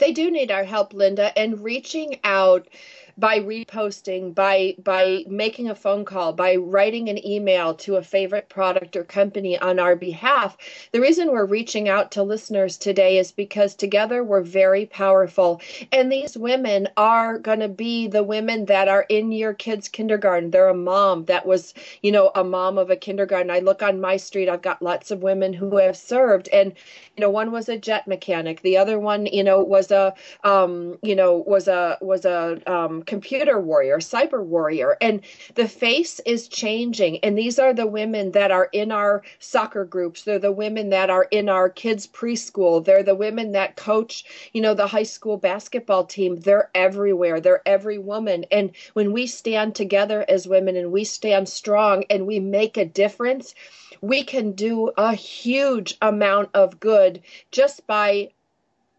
They 0.05 0.13
do 0.13 0.31
need 0.31 0.51
our 0.51 0.65
help, 0.65 0.93
Linda, 0.93 1.33
and 1.35 1.65
reaching 1.65 2.21
out 2.25 2.69
by 3.17 3.39
reposting, 3.39 4.35
by 4.35 4.75
by 4.83 5.25
making 5.29 5.69
a 5.71 5.75
phone 5.75 6.05
call, 6.05 6.33
by 6.33 6.57
writing 6.57 7.09
an 7.09 7.25
email 7.25 7.75
to 7.75 7.97
a 7.97 8.03
favorite 8.03 8.49
product 8.49 8.97
or 8.97 9.05
company 9.05 9.59
on 9.59 9.79
our 9.79 9.95
behalf. 9.95 10.57
The 10.93 11.01
reason 11.01 11.31
we're 11.31 11.45
reaching 11.45 11.89
out 11.89 12.11
to 12.13 12.23
listeners 12.23 12.77
today 12.77 13.19
is 13.19 13.31
because 13.31 13.75
together 13.75 14.25
we're 14.25 14.41
very 14.43 14.87
powerful. 14.87 15.61
And 15.93 16.11
these 16.11 16.37
women 16.37 16.89
are 16.97 17.39
going 17.39 17.61
to 17.61 17.69
be 17.69 18.09
the 18.09 18.25
women 18.25 18.67
that 18.67 18.89
are 18.89 19.07
in 19.09 19.31
your 19.31 19.55
kids' 19.55 19.89
kindergarten. 19.89 20.51
They're 20.51 20.69
a 20.69 20.75
mom 20.75 21.27
that 21.27 21.47
was, 21.47 21.75
you 22.03 22.11
know, 22.11 22.33
a 22.35 22.43
mom 22.43 22.79
of 22.79 22.91
a 22.91 22.97
kindergarten. 22.97 23.51
I 23.51 23.61
look 23.61 23.83
on 23.83 24.01
my 24.01 24.17
street, 24.17 24.49
I've 24.49 24.63
got 24.63 24.83
lots 24.83 25.11
of 25.11 25.23
women 25.23 25.53
who 25.53 25.77
have 25.77 25.97
served 25.97 26.49
and 26.49 26.73
you 27.17 27.21
know, 27.21 27.31
one 27.31 27.53
was 27.53 27.69
a 27.69 27.79
jet 27.79 28.09
mechanic, 28.09 28.63
the 28.63 28.77
other 28.77 28.99
one, 28.99 29.27
you 29.27 29.45
know, 29.45 29.61
was 29.63 29.93
a 29.93 30.15
um, 30.43 30.99
you 31.03 31.15
know, 31.15 31.45
was 31.47 31.69
a 31.69 31.97
was 32.01 32.25
a 32.25 32.61
um 32.67 33.04
computer 33.07 33.61
warrior, 33.61 33.99
cyber 33.99 34.43
warrior. 34.45 34.97
And 35.01 35.21
the 35.55 35.69
face 35.69 36.21
is 36.27 36.49
changing. 36.49 37.19
And 37.19 37.37
these 37.37 37.59
are 37.59 37.73
the 37.73 37.87
women 37.87 38.33
that 38.33 38.51
are 38.51 38.69
in 38.73 38.93
our 38.93 39.23
soccer 39.39 39.85
groups. 39.85 40.23
They're 40.23 40.39
the 40.39 40.53
women 40.53 40.91
that 40.91 41.11
are 41.11 41.25
in 41.31 41.49
our 41.49 41.69
kids' 41.69 42.07
preschool. 42.07 42.85
They're 42.85 43.03
the 43.03 43.15
women 43.15 43.53
that 43.53 43.77
coach, 43.77 44.25
you 44.53 44.61
know, 44.61 44.75
the 44.75 44.87
high 44.87 45.05
school 45.05 45.37
basketball 45.37 46.05
team. 46.05 46.37
They're 46.37 46.71
everywhere. 46.75 47.41
They're 47.41 47.63
every 47.67 47.99
woman. 47.99 48.45
And 48.51 48.73
when 48.95 49.13
we 49.13 49.27
stand 49.27 49.75
together 49.75 50.25
as 50.29 50.49
women 50.49 50.77
and 50.77 50.93
we 50.93 51.05
stand 51.05 51.49
strong 51.49 52.05
and 52.11 52.27
we 52.27 52.41
make 52.41 52.77
a 52.77 52.85
difference, 52.85 53.55
we 54.01 54.23
can 54.23 54.53
do 54.53 54.93
a 54.97 55.15
huge 55.15 55.97
amount 56.03 56.51
of 56.55 56.79
good 56.79 57.23
just 57.51 57.87
by 57.87 58.31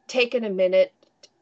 taking 0.08 0.46
a 0.46 0.50
minute 0.50 0.94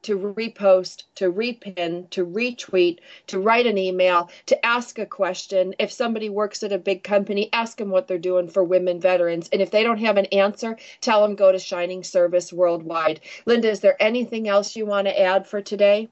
to 0.03 0.17
repost, 0.17 1.03
to 1.15 1.31
repin, 1.31 2.09
to 2.11 2.25
retweet, 2.25 2.99
to 3.27 3.39
write 3.39 3.65
an 3.65 3.77
email, 3.77 4.29
to 4.45 4.65
ask 4.65 4.99
a 4.99 5.05
question. 5.05 5.73
If 5.79 5.91
somebody 5.91 6.29
works 6.29 6.63
at 6.63 6.71
a 6.71 6.77
big 6.77 7.03
company, 7.03 7.49
ask 7.51 7.77
them 7.77 7.89
what 7.89 8.07
they're 8.07 8.17
doing 8.17 8.47
for 8.47 8.63
women 8.63 8.99
veterans. 8.99 9.49
And 9.51 9.61
if 9.61 9.71
they 9.71 9.83
don't 9.83 9.97
have 9.99 10.17
an 10.17 10.25
answer, 10.27 10.77
tell 11.01 11.21
them 11.21 11.35
go 11.35 11.51
to 11.51 11.59
Shining 11.59 12.03
Service 12.03 12.53
Worldwide. 12.53 13.21
Linda, 13.45 13.69
is 13.69 13.79
there 13.79 14.01
anything 14.01 14.47
else 14.47 14.75
you 14.75 14.85
want 14.85 15.07
to 15.07 15.19
add 15.19 15.47
for 15.47 15.61
today? 15.61 16.09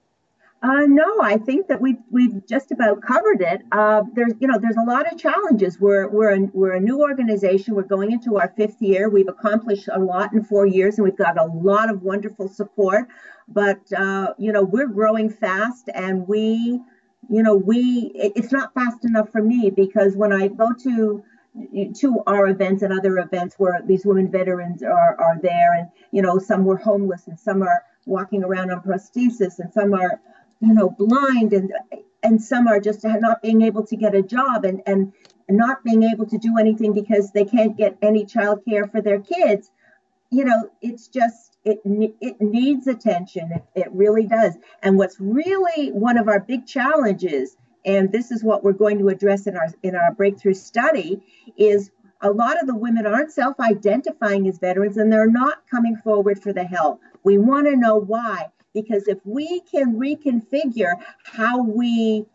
Uh, 0.63 0.81
no, 0.85 1.21
I 1.23 1.37
think 1.37 1.67
that 1.69 1.81
we've 1.81 1.97
we've 2.11 2.45
just 2.45 2.71
about 2.71 3.01
covered 3.01 3.41
it. 3.41 3.61
Uh, 3.71 4.03
there's 4.13 4.33
you 4.39 4.47
know 4.47 4.59
there's 4.59 4.75
a 4.77 4.83
lot 4.83 5.11
of 5.11 5.17
challenges. 5.17 5.79
We're 5.79 6.07
we're 6.07 6.35
a, 6.35 6.39
we're 6.53 6.73
a 6.73 6.79
new 6.79 7.01
organization. 7.01 7.73
We're 7.73 7.81
going 7.81 8.11
into 8.11 8.37
our 8.37 8.53
fifth 8.55 8.79
year. 8.79 9.09
We've 9.09 9.27
accomplished 9.27 9.89
a 9.91 9.99
lot 9.99 10.33
in 10.33 10.43
four 10.43 10.67
years, 10.67 10.99
and 10.99 11.05
we've 11.05 11.17
got 11.17 11.39
a 11.39 11.45
lot 11.45 11.89
of 11.89 12.03
wonderful 12.03 12.47
support. 12.47 13.07
But 13.47 13.91
uh, 13.91 14.35
you 14.37 14.51
know 14.51 14.61
we're 14.61 14.87
growing 14.87 15.31
fast, 15.31 15.89
and 15.95 16.27
we 16.27 16.79
you 17.27 17.41
know 17.41 17.55
we 17.55 18.11
it, 18.13 18.33
it's 18.35 18.51
not 18.51 18.71
fast 18.75 19.03
enough 19.03 19.31
for 19.31 19.41
me 19.41 19.71
because 19.71 20.15
when 20.15 20.31
I 20.31 20.47
go 20.47 20.73
to 20.83 21.23
to 21.95 22.23
our 22.27 22.47
events 22.47 22.81
and 22.81 22.93
other 22.93 23.17
events 23.17 23.55
where 23.57 23.81
these 23.85 24.05
women 24.05 24.29
veterans 24.31 24.83
are 24.83 25.19
are 25.19 25.39
there, 25.41 25.73
and 25.73 25.89
you 26.11 26.21
know 26.21 26.37
some 26.37 26.65
were 26.65 26.77
homeless 26.77 27.27
and 27.27 27.39
some 27.39 27.63
are 27.63 27.83
walking 28.05 28.43
around 28.43 28.71
on 28.71 28.81
prosthesis 28.81 29.59
and 29.59 29.71
some 29.73 29.93
are 29.93 30.19
you 30.61 30.73
know, 30.73 30.89
blind 30.89 31.53
and 31.53 31.71
and 32.23 32.41
some 32.41 32.67
are 32.67 32.79
just 32.79 33.03
not 33.03 33.41
being 33.41 33.63
able 33.63 33.85
to 33.87 33.95
get 33.95 34.15
a 34.15 34.21
job 34.21 34.63
and 34.63 34.81
and 34.85 35.11
not 35.49 35.83
being 35.83 36.03
able 36.03 36.25
to 36.27 36.37
do 36.37 36.57
anything 36.57 36.93
because 36.93 37.31
they 37.31 37.43
can't 37.43 37.75
get 37.75 37.97
any 38.01 38.25
child 38.25 38.61
care 38.67 38.87
for 38.87 39.01
their 39.01 39.19
kids. 39.19 39.69
You 40.29 40.45
know, 40.45 40.69
it's 40.81 41.07
just 41.07 41.57
it 41.65 41.79
it 41.85 42.39
needs 42.39 42.87
attention. 42.87 43.51
It, 43.51 43.63
it 43.75 43.91
really 43.91 44.27
does. 44.27 44.55
And 44.81 44.97
what's 44.97 45.19
really 45.19 45.91
one 45.91 46.17
of 46.17 46.27
our 46.27 46.39
big 46.39 46.65
challenges, 46.67 47.57
and 47.83 48.11
this 48.11 48.31
is 48.31 48.43
what 48.43 48.63
we're 48.63 48.71
going 48.73 48.99
to 48.99 49.09
address 49.09 49.47
in 49.47 49.57
our 49.57 49.67
in 49.83 49.95
our 49.95 50.13
breakthrough 50.13 50.53
study, 50.53 51.21
is 51.57 51.91
a 52.21 52.29
lot 52.29 52.61
of 52.61 52.67
the 52.67 52.75
women 52.75 53.07
aren't 53.07 53.31
self-identifying 53.31 54.47
as 54.47 54.59
veterans 54.59 54.97
and 54.97 55.11
they're 55.11 55.27
not 55.27 55.67
coming 55.69 55.95
forward 55.95 56.41
for 56.41 56.53
the 56.53 56.63
help. 56.63 57.01
We 57.23 57.39
want 57.39 57.65
to 57.65 57.75
know 57.75 57.97
why. 57.97 58.51
Because 58.73 59.07
if 59.07 59.19
we 59.25 59.61
can 59.61 59.99
reconfigure 59.99 60.93
how 61.23 61.61
we 61.63 62.25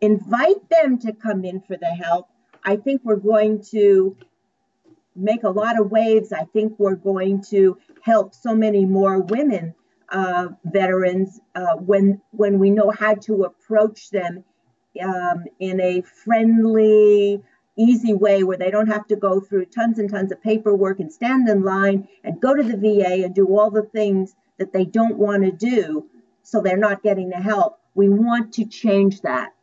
invite 0.00 0.68
them 0.70 0.98
to 0.98 1.12
come 1.12 1.44
in 1.44 1.60
for 1.60 1.76
the 1.76 1.86
help, 1.86 2.28
I 2.64 2.76
think 2.76 3.02
we're 3.04 3.16
going 3.16 3.62
to 3.70 4.16
make 5.14 5.42
a 5.42 5.50
lot 5.50 5.80
of 5.80 5.90
waves. 5.90 6.32
I 6.32 6.44
think 6.44 6.78
we're 6.78 6.94
going 6.94 7.42
to 7.50 7.78
help 8.02 8.34
so 8.34 8.54
many 8.54 8.84
more 8.84 9.20
women 9.20 9.74
uh, 10.10 10.48
veterans 10.64 11.40
uh, 11.54 11.76
when 11.76 12.20
when 12.30 12.58
we 12.58 12.70
know 12.70 12.90
how 12.90 13.14
to 13.14 13.44
approach 13.44 14.10
them 14.10 14.44
um, 15.02 15.44
in 15.58 15.80
a 15.80 16.02
friendly, 16.02 17.42
easy 17.76 18.14
way 18.14 18.42
where 18.42 18.56
they 18.56 18.70
don't 18.70 18.88
have 18.88 19.06
to 19.08 19.16
go 19.16 19.40
through 19.40 19.66
tons 19.66 19.98
and 19.98 20.10
tons 20.10 20.32
of 20.32 20.42
paperwork 20.42 20.98
and 20.98 21.12
stand 21.12 21.48
in 21.48 21.62
line 21.62 22.08
and 22.24 22.40
go 22.40 22.54
to 22.54 22.62
the 22.62 22.76
VA 22.76 23.24
and 23.24 23.34
do 23.34 23.46
all 23.46 23.70
the 23.70 23.82
things 23.82 24.34
that 24.58 24.72
they 24.72 24.84
don't 24.84 25.16
want 25.16 25.44
to 25.44 25.52
do, 25.52 26.08
so 26.42 26.60
they're 26.60 26.76
not 26.76 27.02
getting 27.02 27.30
the 27.30 27.36
help. 27.36 27.80
We 27.94 28.08
want 28.08 28.52
to 28.54 28.64
change 28.64 29.22
that. 29.22 29.54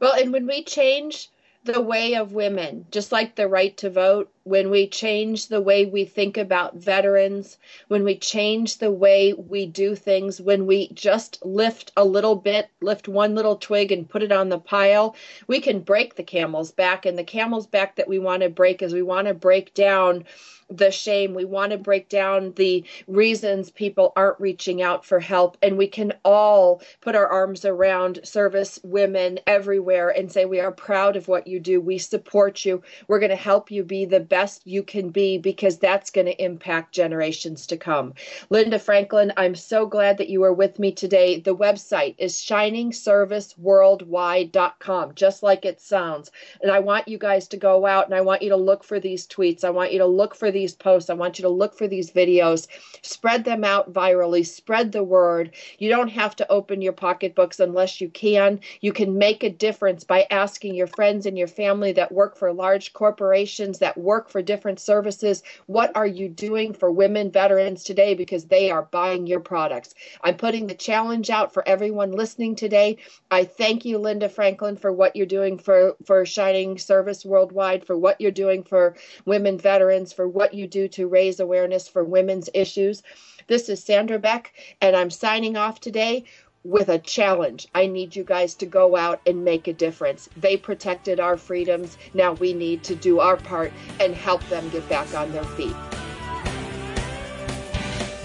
Well, 0.00 0.14
and 0.14 0.32
when 0.32 0.46
we 0.46 0.62
change 0.62 1.30
the 1.64 1.80
way 1.80 2.14
of 2.14 2.32
women, 2.32 2.86
just 2.90 3.12
like 3.12 3.34
the 3.34 3.48
right 3.48 3.76
to 3.78 3.90
vote, 3.90 4.30
when 4.46 4.70
we 4.70 4.86
change 4.86 5.48
the 5.48 5.60
way 5.60 5.84
we 5.84 6.04
think 6.04 6.36
about 6.36 6.76
veterans, 6.76 7.58
when 7.88 8.04
we 8.04 8.16
change 8.16 8.78
the 8.78 8.92
way 8.92 9.32
we 9.32 9.66
do 9.66 9.96
things, 9.96 10.40
when 10.40 10.66
we 10.66 10.88
just 10.90 11.44
lift 11.44 11.90
a 11.96 12.04
little 12.04 12.36
bit, 12.36 12.68
lift 12.80 13.08
one 13.08 13.34
little 13.34 13.56
twig 13.56 13.90
and 13.90 14.08
put 14.08 14.22
it 14.22 14.30
on 14.30 14.48
the 14.48 14.60
pile, 14.60 15.16
we 15.48 15.60
can 15.60 15.80
break 15.80 16.14
the 16.14 16.22
camel's 16.22 16.70
back. 16.70 17.04
And 17.04 17.18
the 17.18 17.24
camel's 17.24 17.66
back 17.66 17.96
that 17.96 18.06
we 18.06 18.20
want 18.20 18.42
to 18.44 18.48
break 18.48 18.82
is 18.82 18.94
we 18.94 19.02
want 19.02 19.26
to 19.26 19.34
break 19.34 19.74
down 19.74 20.22
the 20.68 20.90
shame. 20.90 21.34
We 21.34 21.44
want 21.44 21.72
to 21.72 21.78
break 21.78 22.08
down 22.08 22.52
the 22.56 22.84
reasons 23.06 23.70
people 23.70 24.12
aren't 24.16 24.40
reaching 24.40 24.82
out 24.82 25.04
for 25.04 25.20
help. 25.20 25.56
And 25.62 25.78
we 25.78 25.86
can 25.86 26.12
all 26.24 26.82
put 27.00 27.14
our 27.14 27.26
arms 27.26 27.64
around 27.64 28.20
service 28.24 28.80
women 28.82 29.38
everywhere 29.46 30.10
and 30.10 30.30
say, 30.30 30.44
We 30.44 30.60
are 30.60 30.72
proud 30.72 31.16
of 31.16 31.28
what 31.28 31.46
you 31.46 31.60
do. 31.60 31.80
We 31.80 31.98
support 31.98 32.64
you. 32.64 32.82
We're 33.06 33.20
going 33.20 33.30
to 33.30 33.36
help 33.36 33.70
you 33.70 33.84
be 33.84 34.04
the 34.04 34.20
best 34.20 34.35
you 34.64 34.82
can 34.82 35.10
be 35.10 35.38
because 35.38 35.78
that's 35.78 36.10
going 36.10 36.26
to 36.26 36.44
impact 36.44 36.92
generations 36.92 37.66
to 37.66 37.76
come. 37.76 38.14
Linda 38.50 38.78
Franklin, 38.78 39.32
I'm 39.36 39.54
so 39.54 39.86
glad 39.86 40.18
that 40.18 40.28
you 40.28 40.42
are 40.44 40.52
with 40.52 40.78
me 40.78 40.92
today. 40.92 41.40
The 41.40 41.56
website 41.56 42.14
is 42.18 42.36
shiningserviceworldwide.com, 42.36 45.14
just 45.14 45.42
like 45.42 45.64
it 45.64 45.80
sounds. 45.80 46.30
And 46.60 46.70
I 46.70 46.80
want 46.80 47.08
you 47.08 47.18
guys 47.18 47.48
to 47.48 47.56
go 47.56 47.86
out 47.86 48.06
and 48.06 48.14
I 48.14 48.20
want 48.20 48.42
you 48.42 48.50
to 48.50 48.56
look 48.56 48.84
for 48.84 49.00
these 49.00 49.26
tweets. 49.26 49.64
I 49.64 49.70
want 49.70 49.92
you 49.92 49.98
to 49.98 50.06
look 50.06 50.34
for 50.34 50.50
these 50.50 50.74
posts. 50.74 51.10
I 51.10 51.14
want 51.14 51.38
you 51.38 51.42
to 51.42 51.48
look 51.48 51.76
for 51.76 51.88
these 51.88 52.10
videos, 52.10 52.66
spread 53.02 53.44
them 53.44 53.64
out 53.64 53.92
virally, 53.92 54.46
spread 54.46 54.92
the 54.92 55.04
word. 55.04 55.52
You 55.78 55.88
don't 55.88 56.08
have 56.08 56.36
to 56.36 56.50
open 56.50 56.82
your 56.82 56.92
pocketbooks 56.92 57.60
unless 57.60 58.00
you 58.00 58.08
can. 58.08 58.60
You 58.80 58.92
can 58.92 59.18
make 59.18 59.42
a 59.42 59.50
difference 59.50 60.04
by 60.04 60.26
asking 60.30 60.74
your 60.74 60.86
friends 60.86 61.26
and 61.26 61.38
your 61.38 61.48
family 61.48 61.92
that 61.92 62.12
work 62.12 62.36
for 62.36 62.52
large 62.52 62.92
corporations, 62.92 63.78
that 63.78 63.96
work 63.96 64.25
for 64.30 64.42
different 64.42 64.80
services, 64.80 65.42
what 65.66 65.94
are 65.96 66.06
you 66.06 66.28
doing 66.28 66.72
for 66.72 66.90
women 66.90 67.30
veterans 67.30 67.84
today 67.84 68.14
because 68.14 68.44
they 68.44 68.70
are 68.70 68.82
buying 68.82 69.26
your 69.26 69.40
products. 69.40 69.94
I'm 70.22 70.36
putting 70.36 70.66
the 70.66 70.74
challenge 70.74 71.30
out 71.30 71.52
for 71.52 71.66
everyone 71.68 72.12
listening 72.12 72.56
today. 72.56 72.98
I 73.30 73.44
thank 73.44 73.84
you, 73.84 73.98
Linda 73.98 74.28
Franklin, 74.28 74.76
for 74.76 74.92
what 74.92 75.16
you're 75.16 75.26
doing 75.26 75.58
for, 75.58 75.96
for 76.04 76.24
Shining 76.26 76.78
Service 76.78 77.24
Worldwide, 77.24 77.86
for 77.86 77.96
what 77.96 78.20
you're 78.20 78.30
doing 78.30 78.62
for 78.62 78.96
women 79.24 79.58
veterans, 79.58 80.12
for 80.12 80.28
what 80.28 80.54
you 80.54 80.66
do 80.66 80.88
to 80.88 81.08
raise 81.08 81.40
awareness 81.40 81.88
for 81.88 82.04
women's 82.04 82.48
issues. 82.54 83.02
This 83.48 83.68
is 83.68 83.82
Sandra 83.82 84.18
Beck, 84.18 84.52
and 84.80 84.96
I'm 84.96 85.10
signing 85.10 85.56
off 85.56 85.80
today 85.80 86.24
with 86.66 86.88
a 86.88 86.98
challenge. 86.98 87.68
I 87.74 87.86
need 87.86 88.16
you 88.16 88.24
guys 88.24 88.54
to 88.56 88.66
go 88.66 88.96
out 88.96 89.20
and 89.26 89.44
make 89.44 89.68
a 89.68 89.72
difference. 89.72 90.28
They 90.36 90.56
protected 90.56 91.20
our 91.20 91.36
freedoms. 91.36 91.96
Now 92.14 92.32
we 92.32 92.52
need 92.52 92.82
to 92.84 92.94
do 92.94 93.20
our 93.20 93.36
part 93.36 93.72
and 94.00 94.14
help 94.14 94.46
them 94.48 94.68
get 94.70 94.88
back 94.88 95.14
on 95.14 95.32
their 95.32 95.44
feet. 95.44 95.76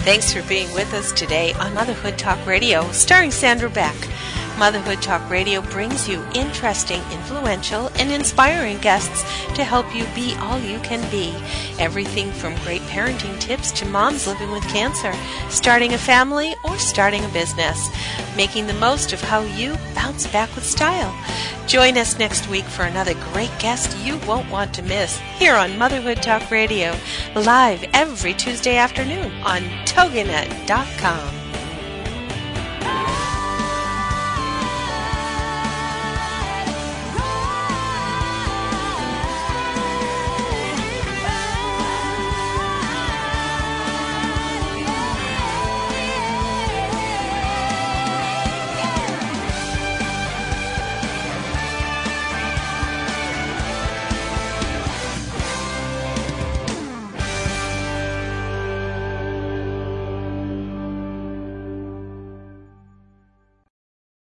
Thanks 0.04 0.34
for 0.34 0.42
being 0.50 0.74
with 0.74 0.92
us 0.96 1.12
today 1.12 1.54
on 1.54 1.76
Motherhood 1.76 2.18
Talk 2.18 2.44
Radio, 2.48 2.90
starring 2.92 3.30
Sandra 3.30 3.70
Beck. 3.70 3.96
Motherhood 4.62 5.02
Talk 5.02 5.28
Radio 5.28 5.60
brings 5.60 6.08
you 6.08 6.24
interesting, 6.36 7.02
influential, 7.12 7.88
and 7.98 8.12
inspiring 8.12 8.78
guests 8.78 9.24
to 9.56 9.64
help 9.64 9.88
you 9.96 10.06
be 10.14 10.36
all 10.36 10.60
you 10.60 10.78
can 10.82 11.02
be. 11.10 11.34
Everything 11.80 12.32
from 12.32 12.54
great 12.58 12.84
parenting 12.84 13.40
tips 13.40 13.72
to 13.72 13.88
moms 13.88 14.28
living 14.28 14.52
with 14.52 14.62
cancer, 14.68 15.14
starting 15.50 15.96
a 15.96 15.98
family, 15.98 16.54
or 16.64 16.78
starting 16.78 17.26
a 17.26 17.30
business. 17.30 17.90
Making 18.38 18.68
the 18.68 18.76
most 18.76 19.14
of 19.14 19.22
how 19.22 19.42
you 19.42 19.78
bounce 19.96 20.28
back 20.28 20.54
with 20.54 20.64
style. 20.64 21.12
Join 21.66 21.98
us 21.98 22.20
next 22.20 22.48
week 22.48 22.66
for 22.66 22.84
another 22.84 23.16
great 23.34 23.52
guest 23.58 23.98
you 24.06 24.20
won't 24.28 24.52
want 24.52 24.76
to 24.76 24.84
miss 24.84 25.18
here 25.40 25.56
on 25.56 25.76
Motherhood 25.80 26.22
Talk 26.22 26.52
Radio, 26.52 26.96
live 27.34 27.84
every 27.96 28.36
Tuesday 28.36 28.78
afternoon 28.78 29.32
on 29.42 29.64
TogiNet.com. 29.86 31.41